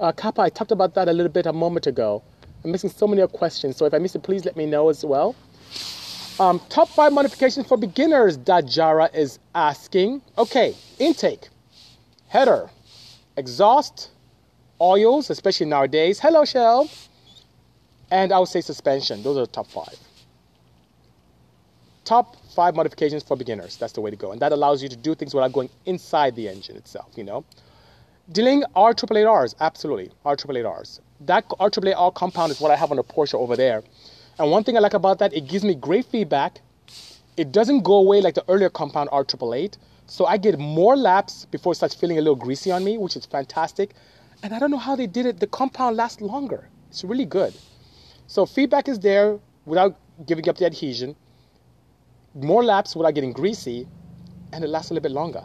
[0.00, 2.24] Uh, Kappa, I talked about that a little bit a moment ago.
[2.64, 5.04] I'm missing so many questions, so if I miss it, please let me know as
[5.04, 5.36] well.
[6.40, 10.22] Um, top five modifications for beginners, Dajara is asking.
[10.36, 11.48] Okay, intake,
[12.26, 12.68] header,
[13.36, 14.10] exhaust,
[14.80, 16.18] oils, especially nowadays.
[16.18, 16.90] Hello, Shell
[18.10, 19.22] and I would say suspension.
[19.22, 19.98] Those are the top five.
[22.04, 23.76] Top five modifications for beginners.
[23.76, 24.30] That's the way to go.
[24.32, 27.44] And that allows you to do things without going inside the engine itself, you know.
[28.30, 30.10] Dealing R888Rs, absolutely.
[30.24, 31.00] R888Rs.
[31.20, 33.82] That R888R compound is what I have on the Porsche over there.
[34.38, 36.60] And one thing I like about that, it gives me great feedback.
[37.36, 39.76] It doesn't go away like the earlier compound R888.
[40.06, 43.16] So I get more laps before it starts feeling a little greasy on me, which
[43.16, 43.94] is fantastic.
[44.42, 45.40] And I don't know how they did it.
[45.40, 46.68] The compound lasts longer.
[46.90, 47.52] It's really good.
[48.26, 51.14] So feedback is there without giving up the adhesion.
[52.34, 53.86] More laps without getting greasy,
[54.52, 55.44] and it lasts a little bit longer.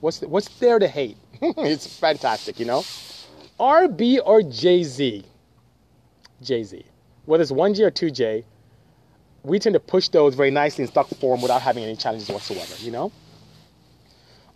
[0.00, 1.16] What's the, what's there to hate?
[1.40, 2.80] it's fantastic, you know.
[3.60, 5.24] RB or JZ?
[6.42, 6.84] JZ.
[7.24, 8.44] Whether it's 1J or 2J,
[9.42, 12.74] we tend to push those very nicely in stock form without having any challenges whatsoever,
[12.80, 13.12] you know.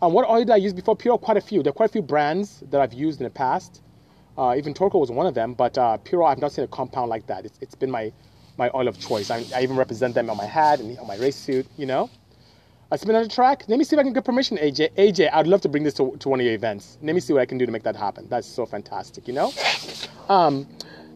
[0.02, 0.96] Um, what oil did I use before?
[0.96, 1.18] Pure?
[1.18, 1.62] quite a few.
[1.62, 3.82] There are quite a few brands that I've used in the past.
[4.38, 7.26] Uh, even Torco was one of them, but uh, I've not seen a compound like
[7.26, 7.44] that.
[7.44, 8.12] It's, it's been my,
[8.56, 9.30] my oil of choice.
[9.30, 12.08] I, I even represent them on my hat and on my race suit, you know.
[12.92, 13.64] I spin on the track.
[13.68, 14.94] Let me see if I can get permission, AJ.
[14.94, 16.98] AJ, I'd love to bring this to, to one of your events.
[17.02, 18.26] Let me see what I can do to make that happen.
[18.28, 19.52] That's so fantastic, you know.
[20.28, 20.66] Um,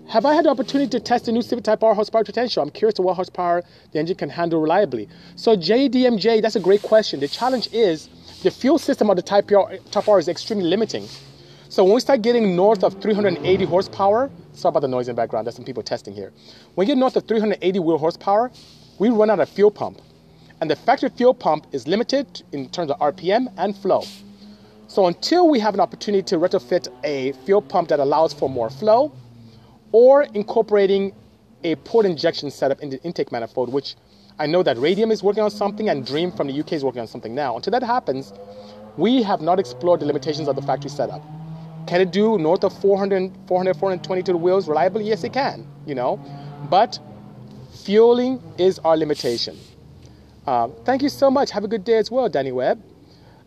[0.07, 2.63] have I had the opportunity to test the new Civic Type R horsepower potential?
[2.63, 5.09] I'm curious to what horsepower the engine can handle reliably.
[5.35, 7.21] So JDMJ, that's a great question.
[7.21, 8.09] The challenge is
[8.43, 11.09] the fuel system of the Type R, Type R is extremely limiting.
[11.75, 15.21] So when we start getting north of 380 horsepower, sorry about the noise in the
[15.21, 16.33] background, there's some people testing here.
[16.77, 18.53] When we get north of 380 wheel horsepower,
[19.01, 20.01] we run out of fuel pump.
[20.61, 24.05] And the factory fuel pump is limited in terms of RPM and flow.
[24.87, 28.71] So until we have an opportunity to retrofit a fuel pump that allows for more
[28.71, 29.13] flow,
[29.91, 31.13] or incorporating
[31.65, 33.97] a port injection setup in the intake manifold, which
[34.39, 37.01] I know that Radium is working on something and Dream from the UK is working
[37.01, 37.57] on something now.
[37.57, 38.33] Until that happens,
[38.97, 41.21] we have not explored the limitations of the factory setup.
[41.87, 45.05] Can it do north of 400, 400, 420 to the wheels reliably?
[45.05, 46.17] Yes, it can, you know.
[46.71, 46.99] But
[47.73, 49.59] fueling is our limitation.
[50.47, 51.51] Um, thank you so much.
[51.51, 52.83] Have a good day as well, Danny Webb.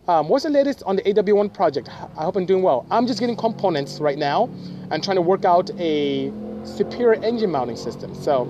[0.08, 1.90] Um, what's the latest on the AW1 project?
[1.90, 2.86] I hope I'm doing well.
[2.90, 4.50] I'm just getting components right now
[4.90, 6.32] and trying to work out a
[6.64, 8.16] superior engine mounting system.
[8.16, 8.48] So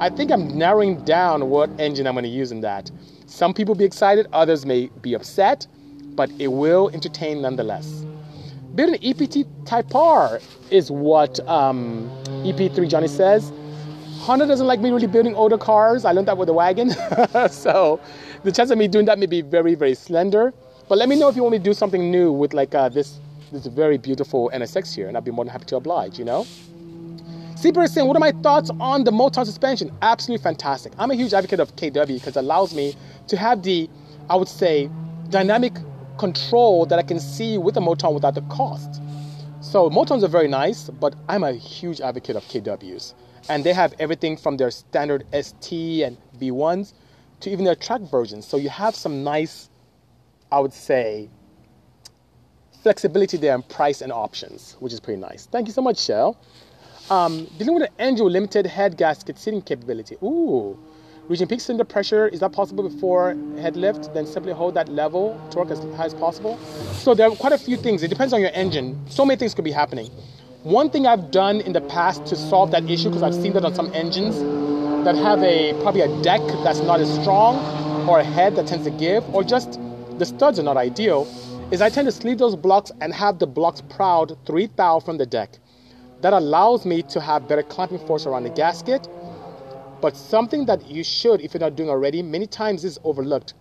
[0.00, 2.90] I think I'm narrowing down what engine I'm going to use in that.
[3.26, 5.66] Some people be excited, others may be upset,
[6.14, 8.04] but it will entertain nonetheless.
[8.78, 12.08] Building an EP3 Type R is what um,
[12.44, 13.50] EP3 Johnny says.
[14.18, 16.04] Honda doesn't like me really building older cars.
[16.04, 16.90] I learned that with the wagon.
[17.50, 17.98] so
[18.44, 20.54] the chance of me doing that may be very, very slender.
[20.88, 22.88] But let me know if you want me to do something new with like uh,
[22.88, 23.18] this
[23.50, 26.16] this very beautiful NSX here, and I'd be more than happy to oblige.
[26.16, 26.46] You know.
[27.56, 29.90] Seaper is saying, what are my thoughts on the Moton suspension?
[30.02, 30.92] Absolutely fantastic.
[31.00, 32.94] I'm a huge advocate of KW because it allows me
[33.26, 33.90] to have the,
[34.30, 34.88] I would say,
[35.30, 35.72] dynamic
[36.18, 39.00] control that I can see with the Moton without the cost.
[39.60, 43.14] So Motons are very nice, but I'm a huge advocate of KWs.
[43.48, 46.92] And they have everything from their standard ST and V1s
[47.40, 48.46] to even their track versions.
[48.46, 49.70] So you have some nice
[50.50, 51.28] I would say,
[52.82, 55.46] flexibility there in price and options, which is pretty nice.
[55.46, 56.38] Thank you so much, Shell.
[57.10, 60.16] Um, dealing with an with limited head gasket seating capability.
[60.22, 60.78] Ooh.
[61.28, 64.14] Reaching peak cylinder pressure, is that possible before head lift?
[64.14, 66.56] Then simply hold that level, torque as high as possible.
[66.94, 68.02] So there are quite a few things.
[68.02, 68.98] It depends on your engine.
[69.10, 70.06] So many things could be happening.
[70.62, 73.64] One thing I've done in the past to solve that issue, because I've seen that
[73.66, 74.38] on some engines
[75.04, 78.84] that have a probably a deck that's not as strong, or a head that tends
[78.86, 79.78] to give, or just
[80.18, 81.28] the studs are not ideal,
[81.70, 85.18] is I tend to sleeve those blocks and have the blocks proud 3 thou from
[85.18, 85.58] the deck.
[86.22, 89.06] That allows me to have better clamping force around the gasket.
[90.00, 93.54] But something that you should, if you're not doing already, many times is overlooked.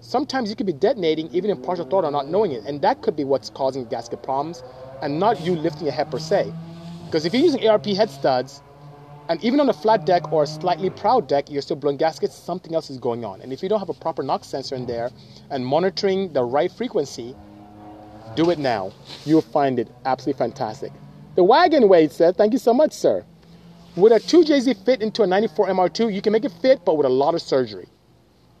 [0.00, 3.16] Sometimes you could be detonating even in partial throttle not knowing it, and that could
[3.16, 4.62] be what's causing gasket problems
[5.02, 6.52] and not you lifting your head per se.
[7.06, 8.60] Because if you're using ARP head studs,
[9.28, 12.34] and even on a flat deck or a slightly proud deck, you're still blowing gaskets,
[12.34, 13.40] something else is going on.
[13.40, 15.10] And if you don't have a proper knock sensor in there
[15.50, 17.34] and monitoring the right frequency,
[18.34, 18.92] do it now.
[19.24, 20.92] You'll find it absolutely fantastic.
[21.36, 23.24] The wagon Wade said, Thank you so much, sir.
[23.96, 26.12] Would a 2JZ fit into a 94 MR2?
[26.12, 27.88] You can make it fit, but with a lot of surgery.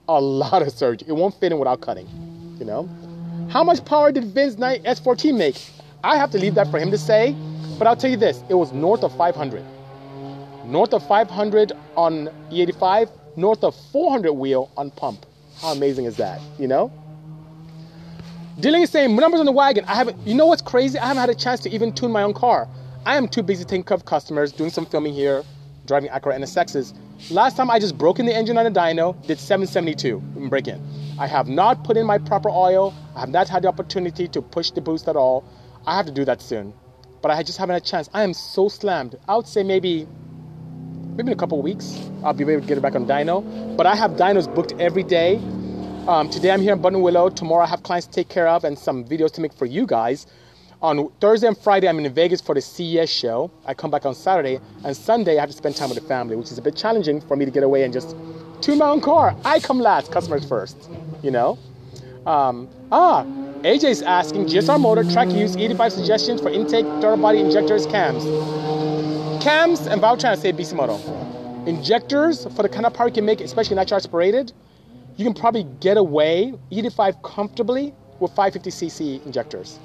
[0.08, 1.08] A lot of surgery.
[1.08, 2.08] It won't fit in without cutting,
[2.58, 2.88] you know?
[3.50, 5.60] How much power did Vince Knight S14 make?
[6.02, 7.34] I have to leave that for him to say,
[7.78, 9.64] but I'll tell you this it was north of 500
[10.64, 15.26] north of 500 on E85, north of 400 wheel on pump.
[15.60, 16.92] How amazing is that, you know?
[18.58, 19.84] Dylan is saying, numbers on the wagon.
[19.86, 20.98] I haven't, you know what's crazy?
[20.98, 22.68] I haven't had a chance to even tune my own car.
[23.06, 25.44] I am too busy taking care of customers, doing some filming here,
[25.86, 26.94] driving Acura NSXs.
[27.30, 30.68] Last time I just broke in the engine on a dyno, did 772 in break
[30.68, 30.80] in.
[31.18, 32.94] I have not put in my proper oil.
[33.14, 35.44] I have not had the opportunity to push the boost at all.
[35.86, 36.72] I have to do that soon.
[37.20, 38.08] But I just haven't had a chance.
[38.14, 39.18] I am so slammed.
[39.28, 40.08] I would say maybe
[41.14, 43.76] maybe in a couple weeks, I'll be able to get it back on dyno.
[43.76, 45.36] But I have dynos booked every day.
[46.08, 47.36] Um, today I'm here in Buttonwillow.
[47.36, 49.86] Tomorrow I have clients to take care of and some videos to make for you
[49.86, 50.26] guys.
[50.82, 53.50] On Thursday and Friday, I'm in Vegas for the CES show.
[53.64, 54.60] I come back on Saturday.
[54.84, 57.20] And Sunday, I have to spend time with the family, which is a bit challenging
[57.20, 58.16] for me to get away and just
[58.60, 59.34] tune my own car.
[59.44, 60.90] I come last, customers first,
[61.22, 61.58] you know?
[62.26, 63.24] Um, ah,
[63.62, 68.24] AJ's asking GSR motor track use 85 suggestions for intake, throttle body, injectors, cams
[69.44, 70.96] cams and valve train, I say Bisimoto.
[71.66, 74.52] Injectors, for the kind of power you can make, especially natural aspirated,
[75.16, 79.78] you can probably get away E85 comfortably with 550cc injectors.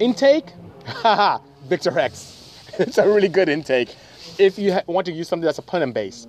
[0.00, 0.52] Intake,
[0.86, 2.62] haha, Victor X.
[2.78, 3.94] it's a really good intake
[4.38, 6.26] if you ha- want to use something that's a Plenum base.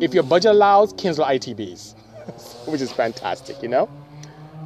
[0.00, 1.94] If your budget allows, Kinsler ITBs,
[2.66, 3.88] which is fantastic, you know?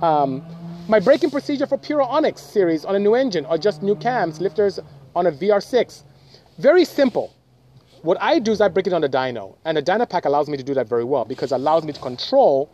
[0.00, 0.42] Um,
[0.88, 4.40] my braking procedure for Pure Onyx series on a new engine or just new cams,
[4.40, 4.80] lifters
[5.14, 6.02] on a VR6.
[6.58, 7.34] Very simple.
[8.02, 10.56] What I do is I break it on the dyno, and the Dynapack allows me
[10.56, 12.70] to do that very well because it allows me to control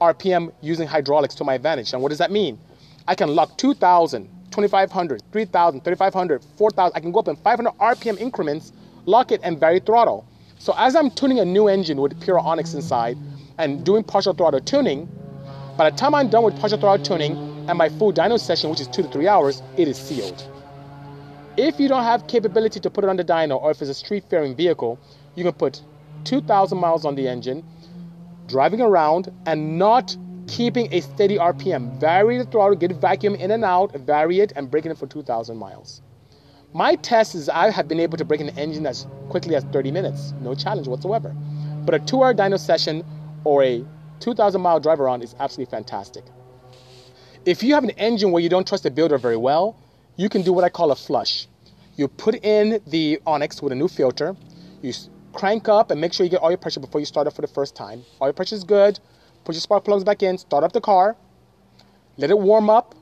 [0.00, 1.92] RPM using hydraulics to my advantage.
[1.92, 2.58] And what does that mean?
[3.06, 6.96] I can lock 2,000, 2,500, 3,000, 3,500, 4,000.
[6.96, 8.72] I can go up in 500 RPM increments,
[9.04, 10.24] lock it, and vary throttle.
[10.58, 13.18] So as I'm tuning a new engine with Pure Onyx inside
[13.58, 15.08] and doing partial throttle tuning,
[15.76, 17.32] by the time I'm done with partial throttle tuning
[17.68, 20.48] and my full dyno session, which is two to three hours, it is sealed.
[21.56, 23.94] If you don't have capability to put it on the dyno or if it's a
[23.94, 25.00] street faring vehicle,
[25.34, 25.82] you can put
[26.24, 27.64] 2,000 miles on the engine,
[28.46, 31.98] driving around and not keeping a steady RPM.
[32.00, 35.56] Vary the throttle, get vacuum in and out, vary it, and breaking it for 2,000
[35.56, 36.02] miles.
[36.72, 39.92] My test is I have been able to break an engine as quickly as 30
[39.92, 41.34] minutes, no challenge whatsoever.
[41.84, 43.04] But a two hour dyno session
[43.44, 43.84] or a
[44.20, 46.24] 2,000 mile drive around is absolutely fantastic.
[47.44, 49.76] If you have an engine where you don't trust the builder very well,
[50.16, 51.46] you can do what I call a flush.
[51.96, 54.34] You put in the Onyx with a new filter.
[54.82, 54.92] You
[55.32, 57.42] crank up and make sure you get all your pressure before you start up for
[57.42, 58.02] the first time.
[58.20, 58.98] All your pressure is good.
[59.44, 60.38] Put your spark plugs back in.
[60.38, 61.16] Start up the car.
[62.16, 62.94] Let it warm up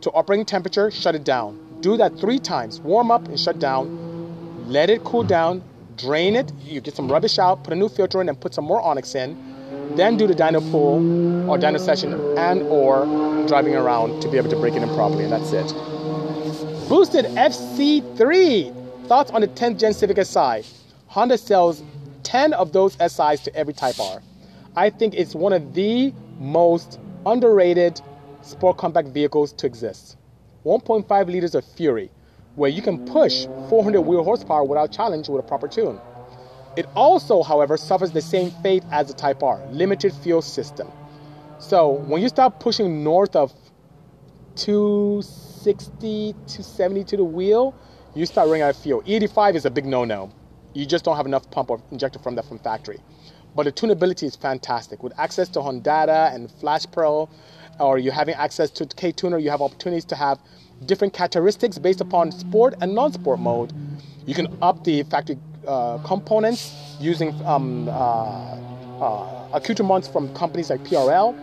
[0.00, 0.90] to operating temperature.
[0.90, 1.80] Shut it down.
[1.80, 2.80] Do that three times.
[2.80, 4.68] Warm up and shut down.
[4.68, 5.62] Let it cool down.
[5.96, 6.50] Drain it.
[6.62, 7.62] You get some rubbish out.
[7.62, 9.36] Put a new filter in and put some more Onyx in.
[9.96, 10.96] Then do the dyno pull
[11.50, 13.04] or dyno session and or
[13.46, 15.24] driving around to be able to break it in properly.
[15.24, 15.72] And that's it.
[16.88, 19.06] Boosted FC3.
[19.06, 20.62] Thoughts on the 10th Gen Civic Si?
[21.08, 21.82] Honda sells
[22.22, 24.22] 10 of those SIs to every Type R.
[24.76, 27.98] I think it's one of the most underrated
[28.42, 30.18] sport compact vehicles to exist.
[30.66, 32.10] 1.5 liters of Fury,
[32.56, 35.98] where you can push 400 wheel horsepower without challenge with a proper tune.
[36.76, 40.92] It also, however, suffers the same fate as the Type R, limited fuel system.
[41.58, 43.54] So when you start pushing north of
[44.56, 47.74] 260, 270 to the wheel,
[48.14, 49.02] you start running out of fuel.
[49.02, 50.30] E85 is a big no-no.
[50.74, 53.00] You just don't have enough pump or injector from that from factory.
[53.56, 55.02] But the tunability is fantastic.
[55.02, 57.28] With access to Hondata and Flash Pro,
[57.80, 60.38] or you having access to K-Tuner, you have opportunities to have
[60.84, 63.72] different characteristics based upon sport and non-sport mode.
[64.26, 70.84] You can up the factory uh, components using um, uh, uh, accoutrements from companies like
[70.84, 71.34] PRL.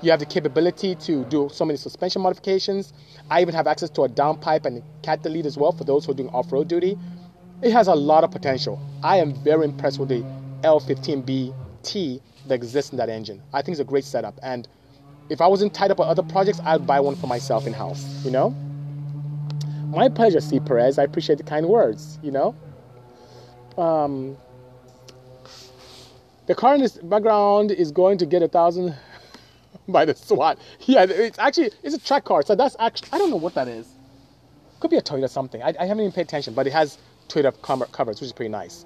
[0.00, 2.94] You have the capability to do so many suspension modifications.
[3.30, 6.12] I even have access to a downpipe and cat delete as well for those who
[6.12, 6.96] are doing off-road duty.
[7.60, 8.80] It has a lot of potential.
[9.02, 10.24] I am very impressed with the
[10.62, 13.42] L15BT that exists in that engine.
[13.52, 14.38] I think it's a great setup.
[14.42, 14.68] And
[15.28, 18.24] if I wasn't tied up with other projects, I'd buy one for myself in house,
[18.24, 18.50] you know?
[19.88, 20.60] My pleasure, C.
[20.60, 20.98] Perez.
[20.98, 22.54] I appreciate the kind words, you know?
[23.76, 24.36] Um,
[26.46, 28.94] the car in this background is going to get a thousand
[29.88, 30.58] by the SWAT.
[30.80, 33.68] Yeah, it's actually it's a track car, so that's actually I don't know what that
[33.68, 33.86] is.
[34.80, 35.62] Could be a Toyota something.
[35.62, 38.84] I, I haven't even paid attention, but it has Toyota covers, which is pretty nice.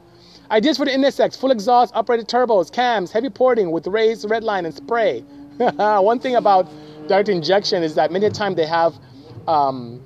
[0.50, 4.66] Ideas for the NSX: full exhaust, uprated turbos, cams, heavy porting with raised red line
[4.66, 5.20] and spray.
[5.59, 6.68] One thing about
[7.09, 8.94] direct injection is that many times they have
[9.46, 10.02] um,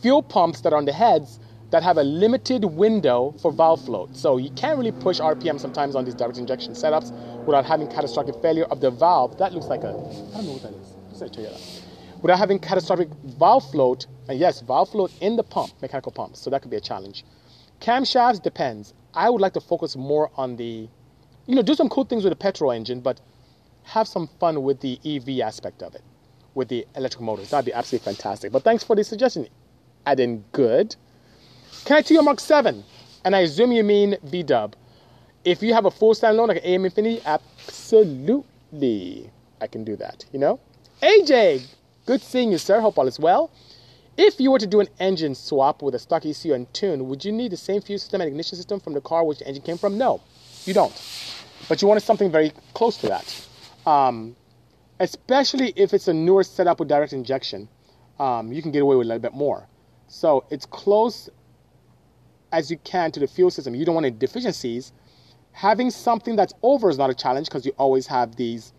[0.00, 4.16] fuel pumps that are on the heads that have a limited window for valve float.
[4.16, 7.12] So you can't really push RPM sometimes on these direct injection setups
[7.44, 9.36] without having catastrophic failure of the valve.
[9.38, 10.94] That looks like a, I don't know what that is.
[11.10, 11.82] It's a Toyota.
[12.22, 16.40] Without having catastrophic valve float, and yes, valve float in the pump, mechanical pumps.
[16.40, 17.24] So that could be a challenge.
[17.80, 18.94] Camshafts depends.
[19.16, 20.88] I would like to focus more on the,
[21.46, 23.20] you know, do some cool things with the petrol engine, but
[23.84, 26.02] have some fun with the EV aspect of it,
[26.54, 27.50] with the electric motors.
[27.50, 28.52] That'd be absolutely fantastic.
[28.52, 29.48] But thanks for the suggestion,
[30.04, 30.94] Adding Good.
[31.86, 32.84] Can I tell you Mark 7?
[33.24, 34.76] And I assume you mean V-dub.
[35.44, 40.26] If you have a full standalone like an AEM Infinity, absolutely, I can do that,
[40.32, 40.60] you know?
[41.02, 41.66] AJ,
[42.04, 42.80] good seeing you, sir.
[42.80, 43.50] Hope all is well.
[44.16, 47.24] If you were to do an engine swap with a stock ECU and tune, would
[47.24, 49.62] you need the same fuel system and ignition system from the car which the engine
[49.62, 49.98] came from?
[49.98, 50.22] No,
[50.64, 50.94] you don't.
[51.68, 53.46] But you wanted something very close to that.
[53.84, 54.34] Um,
[55.00, 57.68] especially if it's a newer setup with direct injection,
[58.18, 59.68] um, you can get away with a little bit more.
[60.08, 61.28] So it's close
[62.52, 63.74] as you can to the fuel system.
[63.74, 64.92] You don't want any deficiencies.
[65.52, 68.72] Having something that's over is not a challenge because you always have these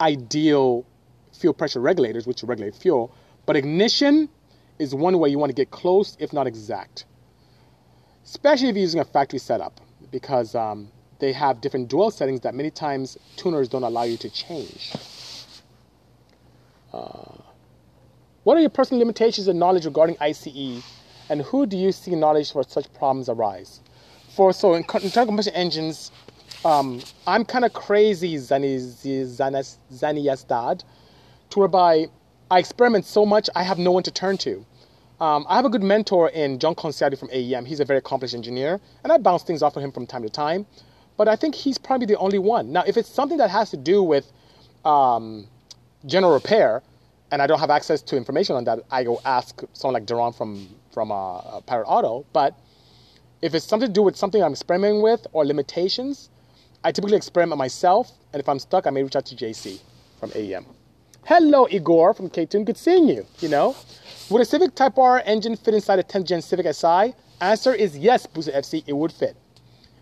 [0.00, 0.84] ideal
[1.32, 3.14] fuel pressure regulators, which regulate fuel.
[3.46, 4.28] But ignition
[4.78, 7.04] is one way you want to get close, if not exact.
[8.24, 9.80] Especially if you're using a factory setup,
[10.10, 14.30] because um, they have different dwell settings that many times tuners don't allow you to
[14.30, 14.92] change.
[16.92, 17.32] Uh,
[18.44, 20.82] what are your personal limitations and knowledge regarding ICE
[21.28, 23.80] and who do you see knowledge for such problems arise?
[24.28, 26.10] For so in internal combustion engines,
[26.64, 29.74] um, I'm kind of crazy Zaniastad,
[31.50, 32.06] to whereby
[32.54, 34.64] I experiment so much I have no one to turn to.
[35.20, 37.66] Um, I have a good mentor in John Consiati from AEM.
[37.66, 40.30] He's a very accomplished engineer, and I bounce things off of him from time to
[40.30, 40.64] time.
[41.16, 42.70] But I think he's probably the only one.
[42.70, 44.30] Now, if it's something that has to do with
[44.84, 45.48] um,
[46.06, 46.84] general repair,
[47.32, 50.32] and I don't have access to information on that, I go ask someone like Duran
[50.32, 52.24] from from a, a Pirate Auto.
[52.32, 52.56] But
[53.42, 56.30] if it's something to do with something I'm experimenting with or limitations,
[56.84, 58.12] I typically experiment myself.
[58.32, 59.80] And if I'm stuck, I may reach out to JC
[60.20, 60.64] from AEM.
[61.26, 62.64] Hello, Igor from K-Tune.
[62.64, 63.24] Good seeing you.
[63.40, 63.74] You know,
[64.28, 67.14] would a Civic Type R engine fit inside a 10th Gen Civic Si?
[67.40, 68.84] Answer is yes, Booster FC.
[68.86, 69.34] It would fit.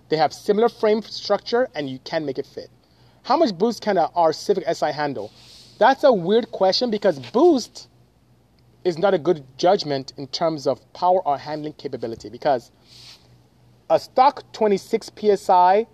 [0.09, 2.71] They have similar frame structure, and you can make it fit.
[3.23, 5.31] How much boost can our Civic Si handle?
[5.79, 7.89] That's a weird question because boost
[8.83, 12.73] is not a good judgment in terms of power or handling capability because
[13.89, 15.87] a stock 26 psi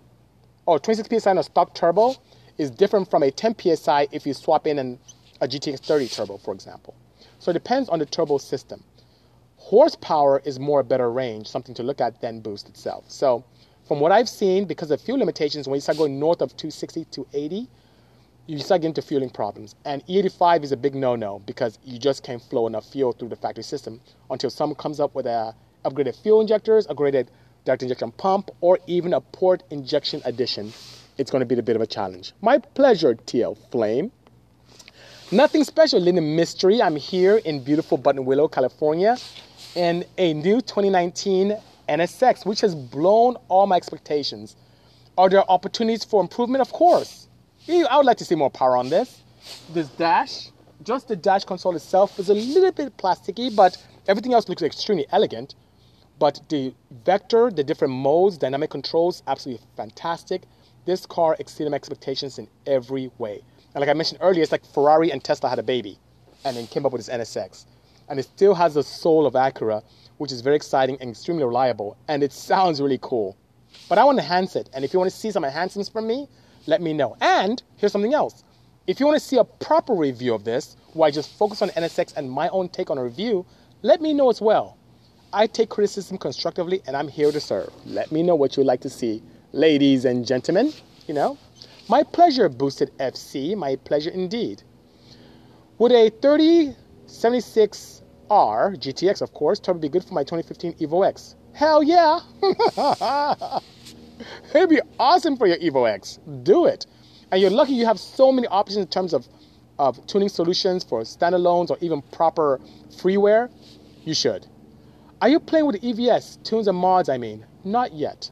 [0.65, 2.15] or 26 psi on a stock turbo
[2.57, 4.99] is different from a 10 psi if you swap in an,
[5.41, 6.93] a GTX 30 turbo, for example.
[7.39, 8.83] So it depends on the turbo system.
[9.57, 13.05] Horsepower is more a better range, something to look at than boost itself.
[13.07, 13.43] So,
[13.87, 17.05] from what I've seen, because of fuel limitations, when you start going north of 260
[17.05, 17.67] to 80,
[18.47, 19.75] you start getting into fueling problems.
[19.85, 23.35] And E85 is a big no-no because you just can't flow enough fuel through the
[23.35, 25.53] factory system until someone comes up with a
[25.85, 27.27] upgraded fuel injectors, upgraded
[27.65, 30.73] direct injection pump, or even a port injection addition.
[31.17, 32.33] It's going to be a bit of a challenge.
[32.41, 34.11] My pleasure, TL Flame.
[35.31, 36.81] Nothing special, Linda Mystery.
[36.81, 39.15] I'm here in beautiful Buttonwillow, California,
[39.75, 41.55] in a new 2019
[41.87, 44.55] NSX, which has blown all my expectations.
[45.19, 46.61] Are there opportunities for improvement?
[46.61, 47.27] Of course.
[47.67, 49.21] I would like to see more power on this.
[49.71, 50.49] This dash,
[50.81, 53.77] just the dash console itself is a little bit plasticky, but
[54.07, 55.53] everything else looks extremely elegant.
[56.17, 56.73] But the
[57.05, 60.45] vector, the different modes, dynamic controls, absolutely fantastic.
[60.85, 63.43] This car exceeded my expectations in every way.
[63.73, 65.99] And like I mentioned earlier, it's like Ferrari and Tesla had a baby
[66.43, 67.65] and then came up with this NSX.
[68.07, 69.83] And it still has the soul of Acura,
[70.17, 71.97] which is very exciting and extremely reliable.
[72.07, 73.37] And it sounds really cool.
[73.87, 74.69] But I want to enhance it.
[74.73, 76.27] And if you want to see some enhancements from me,
[76.65, 77.15] let me know.
[77.21, 78.43] And here's something else.
[78.87, 81.69] If you want to see a proper review of this, where I just focus on
[81.69, 83.45] NSX and my own take on a review,
[83.83, 84.77] let me know as well.
[85.31, 87.71] I take criticism constructively and I'm here to serve.
[87.85, 90.73] Let me know what you'd like to see, ladies and gentlemen.
[91.07, 91.37] You know,
[91.89, 94.61] my pleasure, Boosted FC, my pleasure indeed.
[95.79, 101.35] Would a 3076R GTX, of course, turbo be good for my 2015 Evo X?
[101.53, 102.19] Hell yeah!
[104.53, 106.19] It'd be awesome for your Evo X.
[106.43, 106.85] Do it.
[107.31, 109.27] And you're lucky you have so many options in terms of,
[109.79, 112.59] of tuning solutions for standalones or even proper
[112.91, 113.49] freeware.
[114.03, 114.45] You should.
[115.21, 117.45] Are you playing with EVS, tunes and mods, I mean?
[117.63, 118.29] Not yet.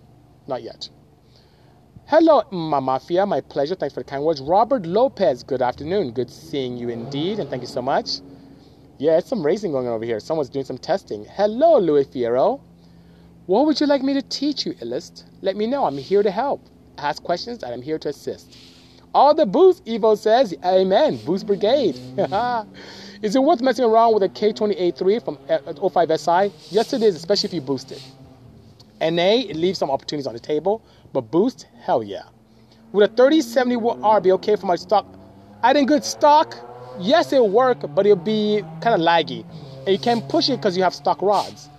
[0.48, 0.90] Not yet.
[2.10, 3.26] Hello, my mafia.
[3.26, 3.76] My pleasure.
[3.76, 4.40] Thanks for the kind words.
[4.40, 6.12] Robert Lopez, good afternoon.
[6.12, 8.22] Good seeing you indeed, and thank you so much.
[8.98, 10.22] Yeah, it's some racing going on over here.
[10.22, 11.26] Someone's doing some testing.
[11.26, 12.62] Hello, Louis Fierro.
[13.46, 15.26] What would you like me to teach you, Illust?
[15.42, 15.84] Let me know.
[15.84, 16.66] I'm here to help.
[16.98, 18.56] Ask questions, and I'm here to assist.
[19.14, 20.56] All the boost, Evo says.
[20.64, 21.20] Amen.
[21.26, 22.00] Boost Brigade.
[23.22, 26.54] is it worth messing around with a K20A3 from uh, 05 SI?
[26.74, 28.02] Yes, it is, especially if you boost it.
[29.00, 30.82] NA, it leaves some opportunities on the table,
[31.14, 32.24] but boost, hell yeah.
[32.92, 35.06] Would a 3070R be okay for my stock?
[35.64, 36.56] Adding good stock,
[37.00, 39.46] yes, it'll work, but it'll be kind of laggy.
[39.80, 41.70] And you can't push it because you have stock rods.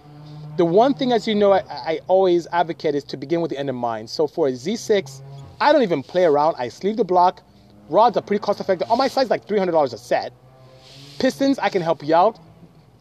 [0.56, 3.58] The one thing, as you know, I, I, always advocate is to begin with the
[3.58, 4.10] end in mind.
[4.10, 5.22] So for a Z6,
[5.60, 6.56] I don't even play around.
[6.58, 7.42] I sleeve the block.
[7.88, 8.90] Rods are pretty cost effective.
[8.90, 10.32] On my side's like $300 a set.
[11.20, 12.38] Pistons, I can help you out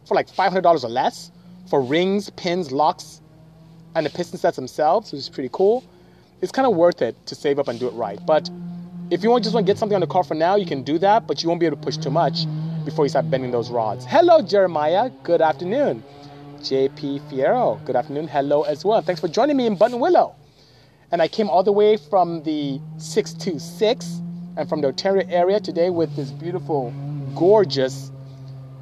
[0.06, 1.32] for like $500 or less
[1.68, 3.20] for rings, pins, locks,
[3.94, 5.84] and the piston sets themselves, which is pretty cool.
[6.40, 8.18] It's kind of worth it to save up and do it right.
[8.24, 8.48] But
[9.10, 10.98] if you just want to get something on the car for now, you can do
[10.98, 12.46] that, but you won't be able to push too much
[12.84, 14.04] before you start bending those rods.
[14.04, 15.10] Hello, Jeremiah.
[15.24, 16.02] Good afternoon.
[16.60, 17.84] JP Fierro.
[17.84, 18.28] Good afternoon.
[18.28, 19.00] Hello as well.
[19.02, 20.34] Thanks for joining me in Buttonwillow.
[21.10, 24.20] And I came all the way from the 626
[24.56, 26.92] and from the Ontario area today with this beautiful,
[27.34, 28.12] gorgeous,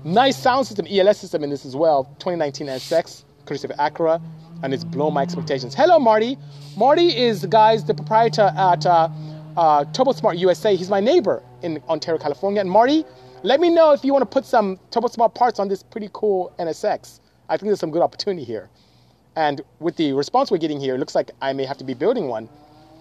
[0.04, 2.04] nice sound system, ELS system in this as well.
[2.18, 4.20] 2019 NSX, courtesy of Acura,
[4.62, 5.74] and it's blown my expectations.
[5.74, 6.38] Hello, Marty.
[6.76, 9.08] Marty is, guys, the proprietor at uh,
[9.56, 10.76] uh, TurboSmart USA.
[10.76, 12.60] He's my neighbor in Ontario, California.
[12.60, 13.04] And Marty,
[13.42, 16.52] let me know if you want to put some TurboSmart parts on this pretty cool
[16.58, 17.20] NSX.
[17.48, 18.68] I think there's some good opportunity here.
[19.36, 21.94] And with the response we're getting here, it looks like I may have to be
[21.94, 22.48] building one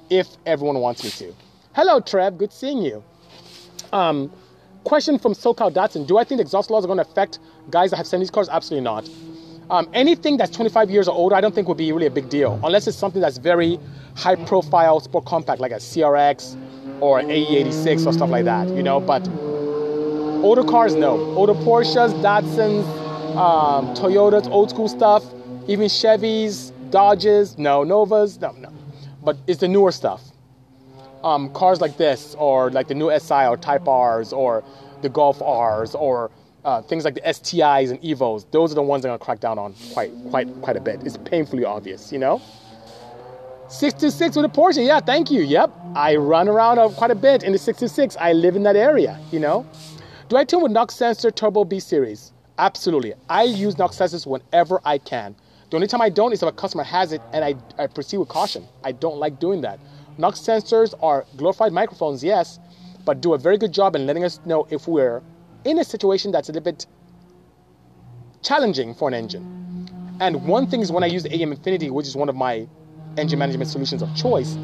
[0.10, 1.34] if everyone wants me to.
[1.74, 2.38] Hello, Trev.
[2.38, 3.04] Good seeing you.
[3.92, 4.32] Um,
[4.84, 6.06] question from SoCal Datsun.
[6.06, 7.40] Do I think exhaust laws are going to affect
[7.70, 8.50] guys that have 70s cars?
[8.50, 9.10] Absolutely not.
[9.70, 12.30] Um, anything that's 25 years or older, I don't think would be really a big
[12.30, 13.80] deal, unless it's something that's very
[14.16, 16.56] high profile, sport compact, like a CRX
[17.02, 19.00] or an AE86 or stuff like that, you know.
[19.00, 19.28] But
[20.44, 21.20] older cars, no.
[21.36, 22.86] Older Porsches, Datsuns,
[23.36, 25.24] um, Toyotas, old school stuff,
[25.68, 28.72] even Chevys, Dodges, no, Novas, no, no.
[29.24, 30.22] But it's the newer stuff.
[31.24, 34.64] Um, cars like this, or like the new SI or Type R's, or
[35.02, 36.30] the Golf R's, or
[36.66, 38.46] uh, things like the STIs and Evos.
[38.52, 41.02] Those are the ones I'm gonna crack down on quite, quite, quite a bit.
[41.06, 42.42] It's painfully obvious, you know.
[43.70, 45.42] 626 with a Porsche, yeah, thank you.
[45.42, 48.18] Yep, I run around uh, quite a bit in the 626.
[48.20, 49.66] I live in that area, you know.
[50.28, 52.32] Do I tune with Knock Sensor Turbo B Series?
[52.58, 53.14] Absolutely.
[53.30, 55.36] I use knock sensors whenever I can.
[55.70, 58.18] The only time I don't is if a customer has it and I, I proceed
[58.18, 58.66] with caution.
[58.84, 59.80] I don't like doing that.
[60.18, 62.60] Knock sensors are glorified microphones, yes,
[63.04, 65.22] but do a very good job in letting us know if we're
[65.66, 66.86] in a situation that's a little bit
[68.42, 69.88] challenging for an engine.
[70.22, 72.68] And one thing is when I use AEM Infinity, which is one of my
[73.18, 74.56] engine management solutions of choice,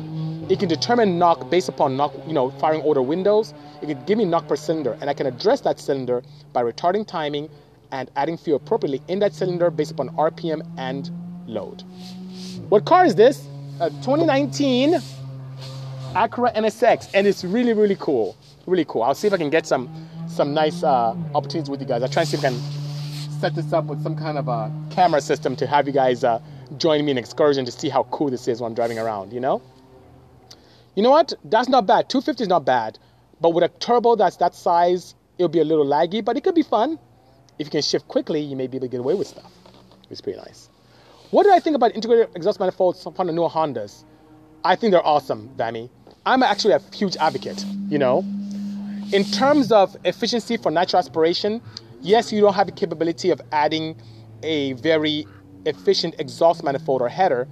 [0.49, 3.53] it can determine knock based upon knock, you know, firing order windows.
[3.81, 6.21] It can give me knock per cylinder, and I can address that cylinder
[6.53, 7.49] by retarding timing
[7.91, 11.09] and adding fuel appropriately in that cylinder based upon RPM and
[11.47, 11.83] load.
[12.69, 13.45] What car is this?
[13.79, 15.01] A 2019
[16.13, 18.35] Acura NSX, and it's really, really cool.
[18.65, 19.03] Really cool.
[19.03, 19.89] I'll see if I can get some
[20.31, 22.01] some nice uh, opportunities with you guys.
[22.01, 22.59] I'll try and see if I can
[23.39, 26.39] set this up with some kind of a camera system to have you guys uh,
[26.77, 29.33] join me in an excursion to see how cool this is when I'm driving around,
[29.33, 29.61] you know?
[30.95, 31.33] You know what?
[31.45, 32.09] That's not bad.
[32.09, 32.99] 250 is not bad.
[33.39, 36.55] But with a turbo that's that size, it'll be a little laggy, but it could
[36.55, 36.99] be fun.
[37.57, 39.51] If you can shift quickly, you may be able to get away with stuff.
[40.09, 40.69] It's pretty nice.
[41.31, 44.03] What do I think about integrated exhaust manifolds from the newer Hondas?
[44.63, 45.89] I think they're awesome, Danny.
[46.25, 48.23] I'm actually a huge advocate, you know?
[49.13, 51.61] In terms of efficiency for natural aspiration,
[51.99, 53.97] yes, you don't have the capability of adding
[54.41, 55.27] a very
[55.65, 57.45] efficient exhaust manifold or header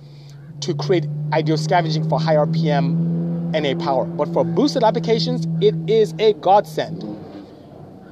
[0.61, 4.05] to create ideal scavenging for high RPM NA power.
[4.05, 7.03] But for boosted applications, it is a godsend.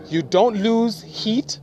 [0.10, 1.60] You don't lose heat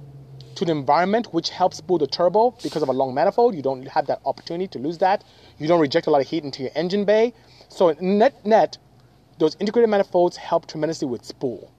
[0.54, 3.54] to the environment, which helps spool the turbo because of a long manifold.
[3.54, 5.22] You don't have that opportunity to lose that.
[5.58, 7.34] You don't reject a lot of heat into your engine bay.
[7.68, 8.78] So net net,
[9.38, 11.73] those integrated manifolds help tremendously with spool.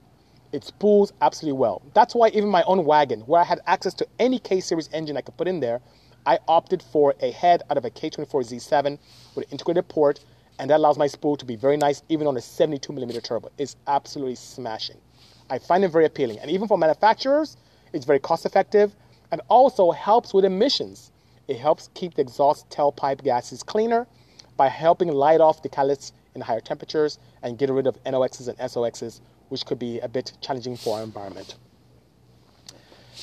[0.52, 1.82] It spools absolutely well.
[1.94, 5.16] That's why even my own wagon, where I had access to any K series engine
[5.16, 5.80] I could put in there,
[6.24, 8.98] I opted for a head out of a K24Z7
[9.34, 10.20] with an integrated port,
[10.58, 13.50] and that allows my spool to be very nice even on a 72 millimeter turbo.
[13.58, 14.96] It's absolutely smashing.
[15.50, 17.56] I find it very appealing, and even for manufacturers,
[17.92, 18.94] it's very cost effective
[19.30, 21.12] and also helps with emissions.
[21.48, 24.06] It helps keep the exhaust tailpipe gases cleaner
[24.56, 28.58] by helping light off the catalysts in higher temperatures and get rid of NOxs and
[28.58, 31.56] SOxs, which could be a bit challenging for our environment.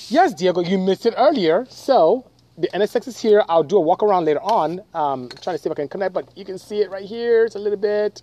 [0.09, 1.65] Yes, Diego, you missed it earlier.
[1.69, 2.26] So
[2.57, 3.43] the NSX is here.
[3.47, 4.82] I'll do a walk around later on.
[4.93, 7.45] Um, trying to see if I can connect, but you can see it right here.
[7.45, 8.21] It's a little bit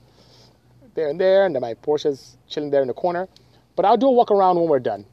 [0.94, 3.28] there and there, and then my Porsche's chilling there in the corner.
[3.76, 5.04] But I'll do a walk around when we're done,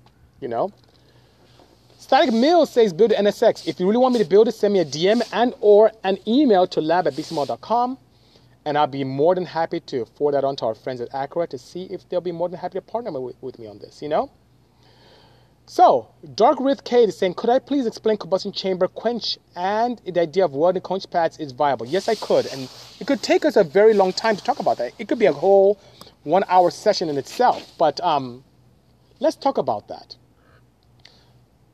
[0.42, 0.72] you know.
[2.00, 3.68] Static Mill says build an NSX.
[3.68, 6.18] If you really want me to build it, send me a DM and or an
[6.28, 7.98] email to lab at bisimoto.com
[8.68, 11.48] and I'll be more than happy to forward that on to our friends at Acura
[11.48, 14.02] to see if they'll be more than happy to partner with, with me on this,
[14.02, 14.30] you know?
[15.66, 20.20] So, Dark Rith Kate is saying, could I please explain combustion chamber quench and the
[20.20, 21.86] idea of welding quench pads is viable?
[21.86, 22.46] Yes, I could.
[22.48, 24.92] And it could take us a very long time to talk about that.
[25.00, 25.80] It could be a whole
[26.24, 27.72] one hour session in itself.
[27.78, 28.44] But um,
[29.22, 30.18] let's talk about that.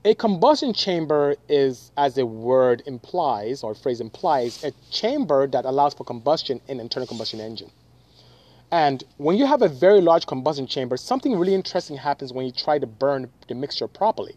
[0.05, 5.93] A combustion chamber is, as the word implies, or phrase implies, a chamber that allows
[5.93, 7.71] for combustion in an internal combustion engine.
[8.69, 12.51] And when you have a very large combustion chamber, something really interesting happens when you
[12.51, 14.35] try to burn the mixture properly.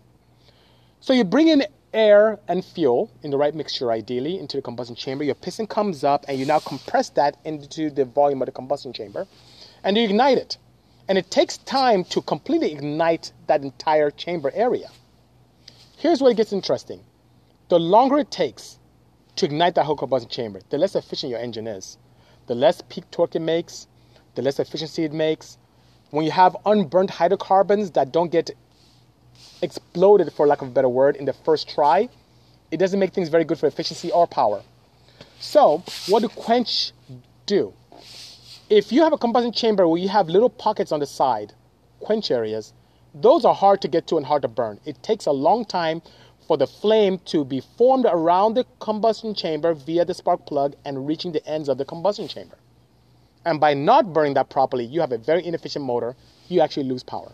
[1.00, 4.94] So you bring in air and fuel in the right mixture, ideally, into the combustion
[4.94, 5.24] chamber.
[5.24, 8.92] Your piston comes up, and you now compress that into the volume of the combustion
[8.92, 9.26] chamber,
[9.82, 10.58] and you ignite it.
[11.08, 14.90] And it takes time to completely ignite that entire chamber area.
[16.06, 17.00] Here's where it gets interesting.
[17.68, 18.78] The longer it takes
[19.34, 21.98] to ignite that whole combustion chamber, the less efficient your engine is.
[22.46, 23.88] The less peak torque it makes,
[24.36, 25.58] the less efficiency it makes.
[26.10, 28.52] When you have unburnt hydrocarbons that don't get
[29.60, 32.08] exploded, for lack of a better word, in the first try,
[32.70, 34.62] it doesn't make things very good for efficiency or power.
[35.40, 36.92] So, what do quench
[37.46, 37.74] do?
[38.70, 41.54] If you have a combustion chamber where you have little pockets on the side,
[41.98, 42.72] quench areas,
[43.20, 44.78] those are hard to get to and hard to burn.
[44.84, 46.02] It takes a long time
[46.46, 51.06] for the flame to be formed around the combustion chamber via the spark plug and
[51.06, 52.58] reaching the ends of the combustion chamber.
[53.44, 56.14] And by not burning that properly, you have a very inefficient motor.
[56.48, 57.32] You actually lose power.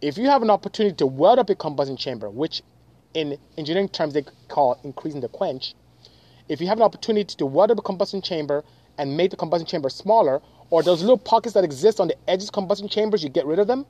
[0.00, 2.62] If you have an opportunity to weld up a combustion chamber, which
[3.12, 5.74] in engineering terms they call increasing the quench,
[6.48, 8.64] if you have an opportunity to weld up a combustion chamber
[8.96, 10.40] and make the combustion chamber smaller,
[10.70, 13.58] or those little pockets that exist on the edges of combustion chambers, you get rid
[13.58, 13.86] of them,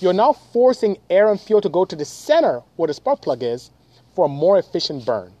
[0.00, 3.42] you're now forcing air and fuel to go to the center where the spark plug
[3.42, 3.70] is
[4.14, 5.32] for a more efficient burn.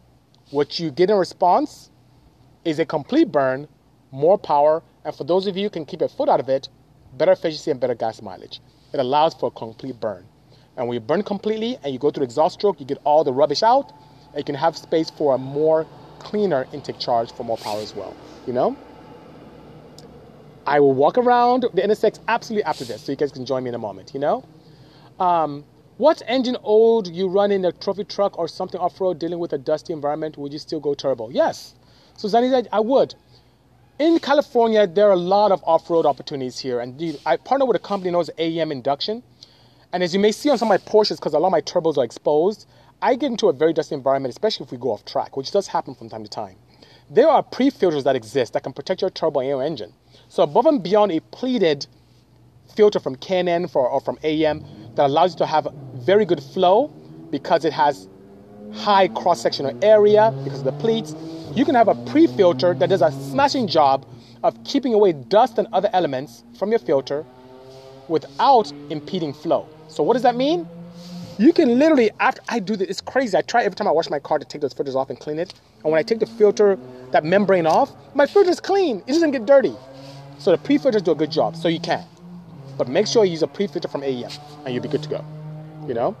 [0.50, 1.90] What you get in response
[2.64, 3.68] is a complete burn,
[4.10, 6.68] more power, and for those of you who can keep your foot out of it,
[7.16, 8.60] better efficiency and better gas mileage.
[8.92, 10.24] It allows for a complete burn.
[10.76, 13.24] And when you burn completely and you go through the exhaust stroke, you get all
[13.24, 13.92] the rubbish out,
[14.28, 15.86] and you can have space for a more
[16.18, 18.16] cleaner intake charge for more power as well.
[18.46, 18.76] You know?
[20.68, 23.70] I will walk around the NSX absolutely after this, so you guys can join me
[23.70, 24.44] in a moment, you know?
[25.18, 25.64] Um,
[25.96, 29.58] what engine old you run in a trophy truck or something off-road dealing with a
[29.58, 31.30] dusty environment, would you still go turbo?
[31.30, 31.74] Yes.
[32.18, 33.14] So said I would.
[33.98, 37.80] In California, there are a lot of off-road opportunities here, and I partner with a
[37.80, 39.22] company known as AEM Induction.
[39.94, 41.62] And as you may see on some of my Porsches, because a lot of my
[41.62, 42.66] turbos are exposed,
[43.00, 45.66] I get into a very dusty environment, especially if we go off track, which does
[45.66, 46.56] happen from time to time.
[47.10, 49.94] There are pre-filters that exist that can protect your turbo and your engine.
[50.28, 51.86] So above and beyond a pleated
[52.76, 54.62] filter from K&N for, or from AEM
[54.94, 56.88] that allows you to have very good flow
[57.30, 58.08] because it has
[58.74, 61.14] high cross-sectional area because of the pleats.
[61.54, 64.04] You can have a pre-filter that does a smashing job
[64.42, 67.24] of keeping away dust and other elements from your filter
[68.08, 69.66] without impeding flow.
[69.88, 70.68] So what does that mean?
[71.38, 73.34] You can literally, after I do this, it's crazy.
[73.34, 75.38] I try every time I wash my car to take those filters off and clean
[75.38, 75.54] it.
[75.82, 76.78] And when I take the filter,
[77.12, 79.02] that membrane off, my filter is clean.
[79.06, 79.74] It doesn't get dirty.
[80.38, 81.56] So the pre-filters do a good job.
[81.56, 82.04] So you can.
[82.76, 84.32] But make sure you use a pre-filter from AEM
[84.64, 85.24] and you'll be good to go.
[85.86, 86.16] You know?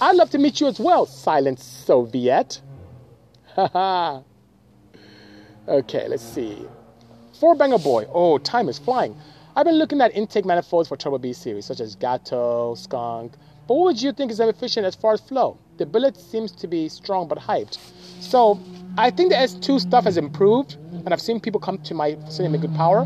[0.00, 2.60] I'd love to meet you as well, silent Soviet.
[3.54, 4.20] Haha.
[5.68, 6.66] okay, let's see.
[7.40, 8.06] Four banger boy.
[8.12, 9.16] Oh, time is flying.
[9.54, 13.32] I've been looking at intake manifolds for Turbo B series, such as Gato, Skunk.
[13.66, 15.58] But what would you think is efficient as far as flow?
[15.78, 17.78] The billet seems to be strong but hyped.
[18.20, 18.60] So
[18.98, 22.44] I think the S2 stuff has improved, and I've seen people come to my facility
[22.44, 23.04] and make good power.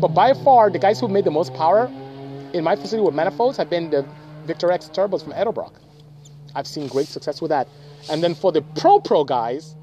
[0.00, 1.90] But by far, the guys who made the most power
[2.52, 4.06] in my facility with manifolds have been the
[4.46, 5.74] Victor X turbos from Edelbrock.
[6.54, 7.68] I've seen great success with that.
[8.10, 9.74] And then for the Pro Pro guys,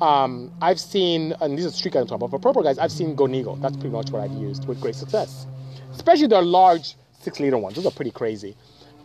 [0.00, 2.78] um, I've seen, and these are street guys I'm talking about, for Pro Pro guys,
[2.78, 3.60] I've seen Gonigo.
[3.60, 5.46] That's pretty much what I've used with great success.
[5.92, 7.76] Especially the large six liter ones.
[7.76, 8.56] Those are pretty crazy.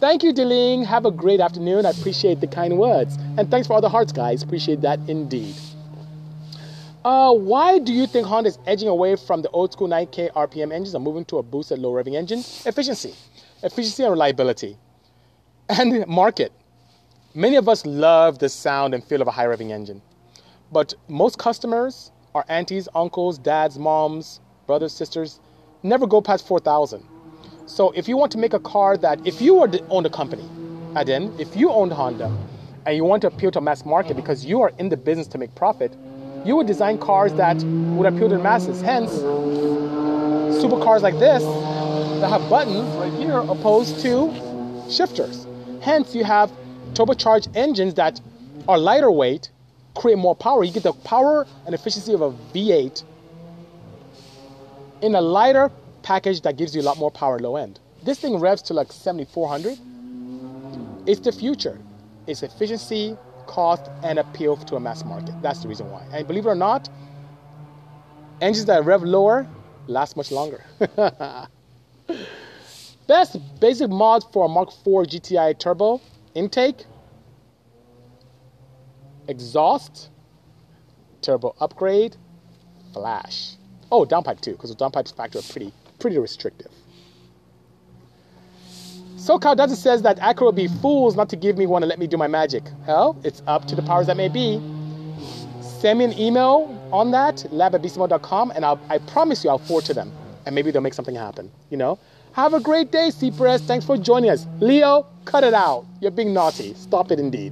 [0.05, 0.83] Thank you, Deling.
[0.83, 1.83] Have a great afternoon.
[1.83, 3.17] I appreciate the kind words.
[3.39, 4.43] And thanks for all the hearts, guys.
[4.43, 5.55] Appreciate that indeed.
[7.03, 10.71] Uh, why do you think Honda is edging away from the old school 9K RPM
[10.71, 12.41] engines and moving to a boosted low revving engine?
[12.67, 13.15] Efficiency.
[13.63, 14.77] Efficiency and reliability.
[15.69, 16.51] And market.
[17.33, 20.03] Many of us love the sound and feel of a high revving engine.
[20.71, 25.39] But most customers, our aunties, uncles, dads, moms, brothers, sisters,
[25.81, 27.03] never go past 4,000.
[27.67, 30.09] So if you want to make a car that, if you were to own a
[30.09, 30.45] company,
[30.95, 32.31] Aden, if you owned Honda,
[32.85, 35.27] and you want to appeal to a mass market because you are in the business
[35.29, 35.97] to make profit,
[36.43, 37.65] you would design cars that
[37.97, 38.81] would appeal to the masses.
[38.81, 39.11] Hence,
[40.61, 41.41] supercars like this
[42.21, 44.31] that have buttons right here opposed to
[44.87, 45.47] shifters.
[45.81, 46.51] Hence, you have
[46.93, 48.21] turbocharged engines that
[48.67, 49.49] are lighter weight,
[49.95, 50.63] create more power.
[50.63, 53.03] You get the power and efficiency of a V8
[55.01, 55.71] in a lighter
[56.05, 57.79] package that gives you a lot more power low end.
[58.03, 59.77] This thing revs to like 7400.
[61.07, 61.79] It's the future.
[62.27, 65.33] It's efficiency, cost, and appeal to a mass market.
[65.41, 66.05] That's the reason why.
[66.13, 66.89] And believe it or not,
[68.39, 69.47] engines that rev lower
[69.87, 70.63] last much longer.
[73.07, 76.01] Best basic mod for a Mark IV GTI turbo
[76.35, 76.85] intake,
[79.27, 80.09] exhaust,
[81.21, 82.15] turbo upgrade,
[82.93, 83.55] flash.
[83.91, 86.71] Oh, downpipe too, because the downpipes factor are pretty pretty restrictive.
[89.15, 91.97] SoCal doesn't says that Acura will be fools not to give me one and let
[91.97, 92.63] me do my magic.
[92.85, 94.61] Hell, it's up to the powers that may be.
[95.61, 99.57] Send me an email on that, lab at bisimoto.com, and I'll, I promise you I'll
[99.57, 100.11] forward to them.
[100.45, 101.97] And maybe they'll make something happen, you know?
[102.33, 103.61] Have a great day, Cypress.
[103.61, 104.45] Thanks for joining us.
[104.59, 105.85] Leo, cut it out.
[106.01, 106.73] You're being naughty.
[106.75, 107.51] Stop it indeed.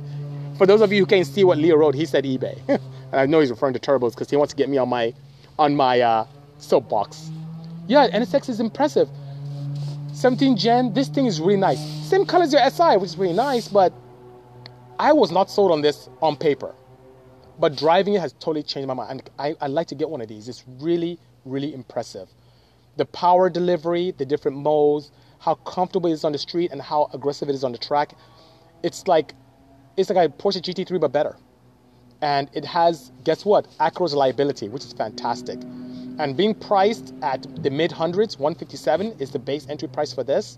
[0.57, 2.59] For those of you who can't see what Leo wrote, he said eBay.
[2.67, 2.81] and
[3.11, 5.13] I know he's referring to turbos because he wants to get me on my
[5.57, 6.25] on my uh,
[6.57, 7.31] soapbox.
[7.87, 9.09] Yeah, NSX is impressive.
[10.13, 11.79] 17 Gen, this thing is really nice.
[12.07, 13.91] Same color as your SI, which is really nice, but
[14.99, 16.73] I was not sold on this on paper.
[17.59, 19.29] But driving it has totally changed my mind.
[19.37, 20.47] I, I'd like to get one of these.
[20.47, 22.29] It's really, really impressive.
[22.97, 27.09] The power delivery, the different modes, how comfortable it is on the street, and how
[27.13, 28.13] aggressive it is on the track.
[28.81, 29.33] It's like
[29.97, 31.35] it's like a Porsche GT3 but better.
[32.21, 33.67] And it has, guess what?
[33.79, 35.59] Acura's reliability, which is fantastic.
[36.19, 40.57] And being priced at the mid hundreds, 157 is the base entry price for this,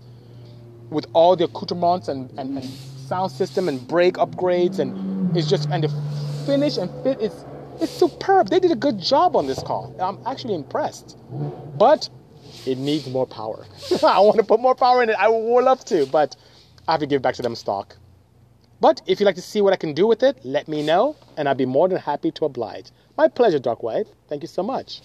[0.90, 5.68] with all the accoutrements and, and, and sound system and brake upgrades, and it's just
[5.70, 5.88] and the
[6.44, 7.44] finish and fit is
[7.80, 8.48] it's superb.
[8.48, 9.90] They did a good job on this car.
[10.00, 11.18] I'm actually impressed,
[11.78, 12.08] but
[12.66, 13.66] it needs more power.
[14.02, 15.16] I want to put more power in it.
[15.18, 16.36] I would love to, but
[16.88, 17.96] I have to give back to them stock.
[18.80, 21.16] But if you'd like to see what I can do with it, let me know,
[21.36, 22.90] and I'd be more than happy to oblige.
[23.16, 24.06] My pleasure, Dark White.
[24.28, 25.00] Thank you so much.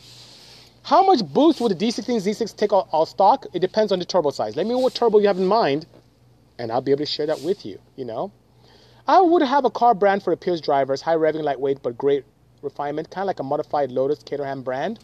[0.83, 3.45] How much boost would the D16 Z6 take all, all stock?
[3.53, 4.55] It depends on the turbo size.
[4.55, 5.85] Let me know what turbo you have in mind,
[6.57, 8.31] and I'll be able to share that with you, you know?
[9.07, 12.25] I would have a car brand for the Pierce drivers, high revving, lightweight, but great
[12.61, 14.99] refinement, kind of like a modified Lotus Caterham brand.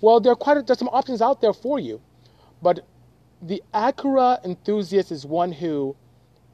[0.00, 2.00] Well, there are quite a, there's some options out there for you,
[2.60, 2.80] but
[3.42, 5.94] the Acura enthusiast is one who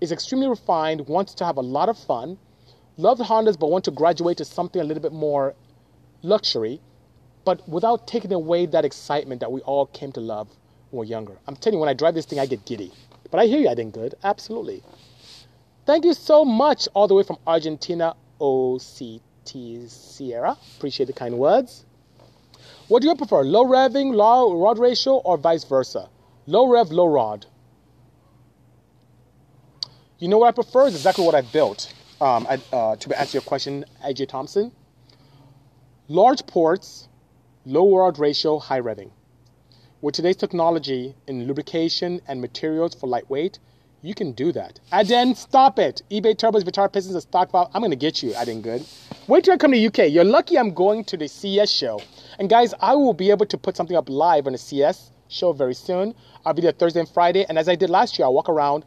[0.01, 2.39] is extremely refined, wants to have a lot of fun,
[2.97, 5.55] loves Hondas, but want to graduate to something a little bit more
[6.23, 6.81] luxury,
[7.47, 10.49] but without taking away that excitement that we all came to love
[10.91, 11.39] when we were younger.
[11.47, 12.93] I'm telling you, when I drive this thing, I get giddy.
[13.31, 14.17] But I hear you, I did good.
[14.25, 14.83] Absolutely.
[15.87, 20.57] Thank you so much, all the way from Argentina, OCT Sierra.
[20.77, 21.87] Appreciate the kind words.
[22.89, 26.09] What do you prefer, low revving, low rod ratio, or vice versa?
[26.49, 27.47] Low rev, low rod.
[30.19, 31.93] You know what I prefer is exactly what I built.
[32.21, 34.73] um, uh, to answer your question, AJ Thompson.
[36.09, 37.09] Large ports,
[37.67, 39.11] low world ratio, high revving.
[40.01, 43.59] With today's technology in lubrication and materials for lightweight,
[44.03, 44.79] you can do that.
[44.93, 46.01] And then stop it.
[46.09, 47.69] eBay turbos, Vitara pistons, a stock valve.
[47.75, 48.37] I'm gonna get you.
[48.37, 48.87] I didn't good.
[49.27, 50.11] Wait till I come to UK.
[50.13, 52.01] You're lucky I'm going to the CES show.
[52.39, 55.53] And guys, I will be able to put something up live on the CES show
[55.53, 56.15] very soon.
[56.45, 57.47] I'll be there Thursday and Friday.
[57.49, 58.85] And as I did last year, I'll walk around.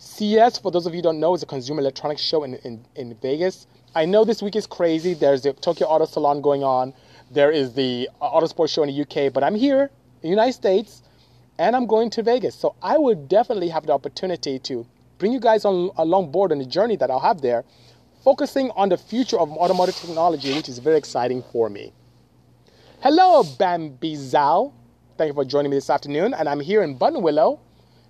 [0.00, 3.14] CES, for those of you don't know, is a consumer electronics show in, in, in
[3.22, 3.68] Vegas.
[3.94, 5.14] I know this week is crazy.
[5.14, 6.92] There's the Tokyo Auto Salon going on.
[7.30, 9.32] There is the Auto Sports show in the UK.
[9.32, 11.02] But I'm here in the United States
[11.58, 12.54] and I'm going to Vegas.
[12.54, 14.86] So I would definitely have the opportunity to
[15.18, 17.64] bring you guys on along board on the journey that I'll have there,
[18.22, 21.92] focusing on the future of automotive technology, which is very exciting for me.
[23.00, 24.72] Hello, Bambi Zhao.
[25.16, 26.34] Thank you for joining me this afternoon.
[26.34, 27.58] And I'm here in Buttonwillow,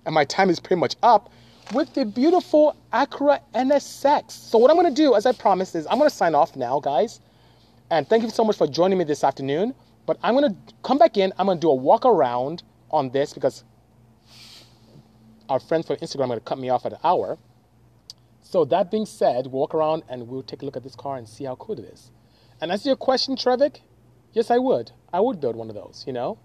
[0.05, 1.29] and my time is pretty much up
[1.73, 4.31] with the beautiful Acura NSX.
[4.31, 6.55] So what I'm going to do, as I promised, is I'm going to sign off
[6.55, 7.19] now, guys.
[7.89, 9.73] And thank you so much for joining me this afternoon.
[10.05, 11.33] But I'm going to come back in.
[11.37, 13.63] I'm going to do a walk around on this because
[15.49, 17.37] our friends from Instagram are going to cut me off at an hour.
[18.41, 21.27] So that being said, walk around and we'll take a look at this car and
[21.27, 22.11] see how cool it is.
[22.61, 23.81] And answer your question, Trevik,
[24.33, 24.91] yes, I would.
[25.11, 26.37] I would build one of those, you know?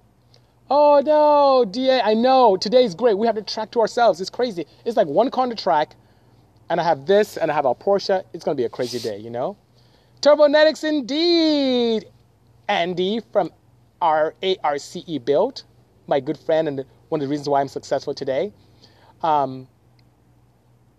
[0.71, 2.57] Oh no, DA, I know.
[2.57, 3.19] Today is great.
[3.19, 4.21] We have the track to ourselves.
[4.21, 4.67] It's crazy.
[4.85, 5.97] It's like one car on the track,
[6.71, 8.25] and I have this, and I have our Porsche.
[8.33, 9.57] It's going to be a crazy day, you know?
[10.23, 12.07] Turbonetics indeed.
[12.69, 13.51] Andy from
[14.01, 15.65] RARCE ARCE build
[16.07, 18.53] my good friend and one of the reasons why I'm successful today.
[19.25, 19.67] Um,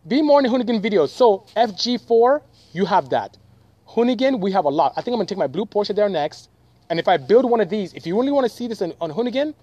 [0.06, 1.10] be more in Hoonigan videos.
[1.10, 2.42] So FG4,
[2.74, 3.38] you have that.
[3.88, 4.92] Hoonigan, we have a lot.
[4.98, 6.50] I think I'm gonna take my blue Porsche there next.
[6.90, 8.94] And if I build one of these, if you really want to see this on,
[9.00, 9.54] on Hoonigan,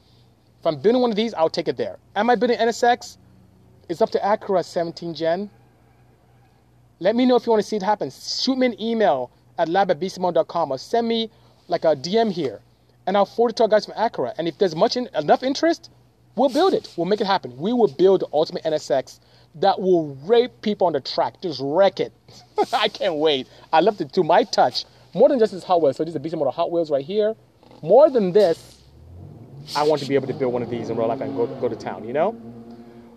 [0.59, 1.99] if I'm building one of these, I'll take it there.
[2.17, 3.19] Am I building NSX?
[3.91, 5.51] It's up to Acura 17 Gen.
[6.99, 8.11] Let me know if you want to see it happen.
[8.11, 9.31] Shoot me an email
[9.61, 11.31] at lab at or send me
[11.69, 12.61] like a DM here
[13.07, 14.35] and I'll forward it to our guys from Acura.
[14.39, 15.91] And if there's much in, enough interest,
[16.37, 16.93] we'll build it.
[16.97, 17.57] We'll make it happen.
[17.59, 19.21] We will build the ultimate NSX
[19.57, 22.13] that will rape people on the track, just wreck it.
[22.73, 23.49] I can't wait.
[23.73, 24.85] I love to my touch.
[25.13, 25.97] More than just this Hot Wheels.
[25.97, 27.35] So this is a Bisimoto Hot Wheels right here.
[27.83, 28.81] More than this,
[29.77, 31.47] I want to be able to build one of these in real life and go,
[31.47, 32.33] go to town, you know?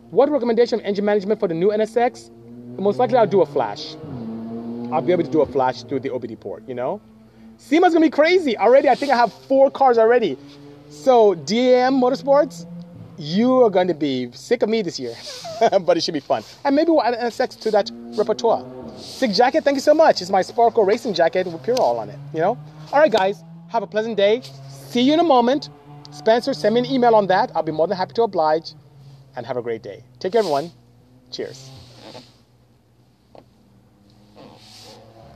[0.09, 2.29] What recommendation of engine management for the new NSX?
[2.79, 3.95] Most likely I'll do a flash.
[4.93, 7.01] I'll be able to do a flash through the OBD port, you know?
[7.57, 8.55] SEMA's gonna be crazy.
[8.55, 10.37] Already, I think I have four cars already.
[10.89, 12.67] So DAM Motorsports,
[13.17, 15.15] you are to be sick of me this year,
[15.81, 16.43] but it should be fun.
[16.63, 18.63] And maybe we'll add an NSX to that repertoire.
[18.97, 20.21] Sick jacket, thank you so much.
[20.21, 22.55] It's my Sparkle Racing jacket with Purell on it, you know?
[22.91, 24.41] All right, guys, have a pleasant day.
[24.69, 25.69] See you in a moment.
[26.11, 27.51] Spencer, send me an email on that.
[27.55, 28.73] I'll be more than happy to oblige.
[29.35, 30.03] And have a great day.
[30.19, 30.69] Take care, everyone.
[31.31, 31.71] Cheers.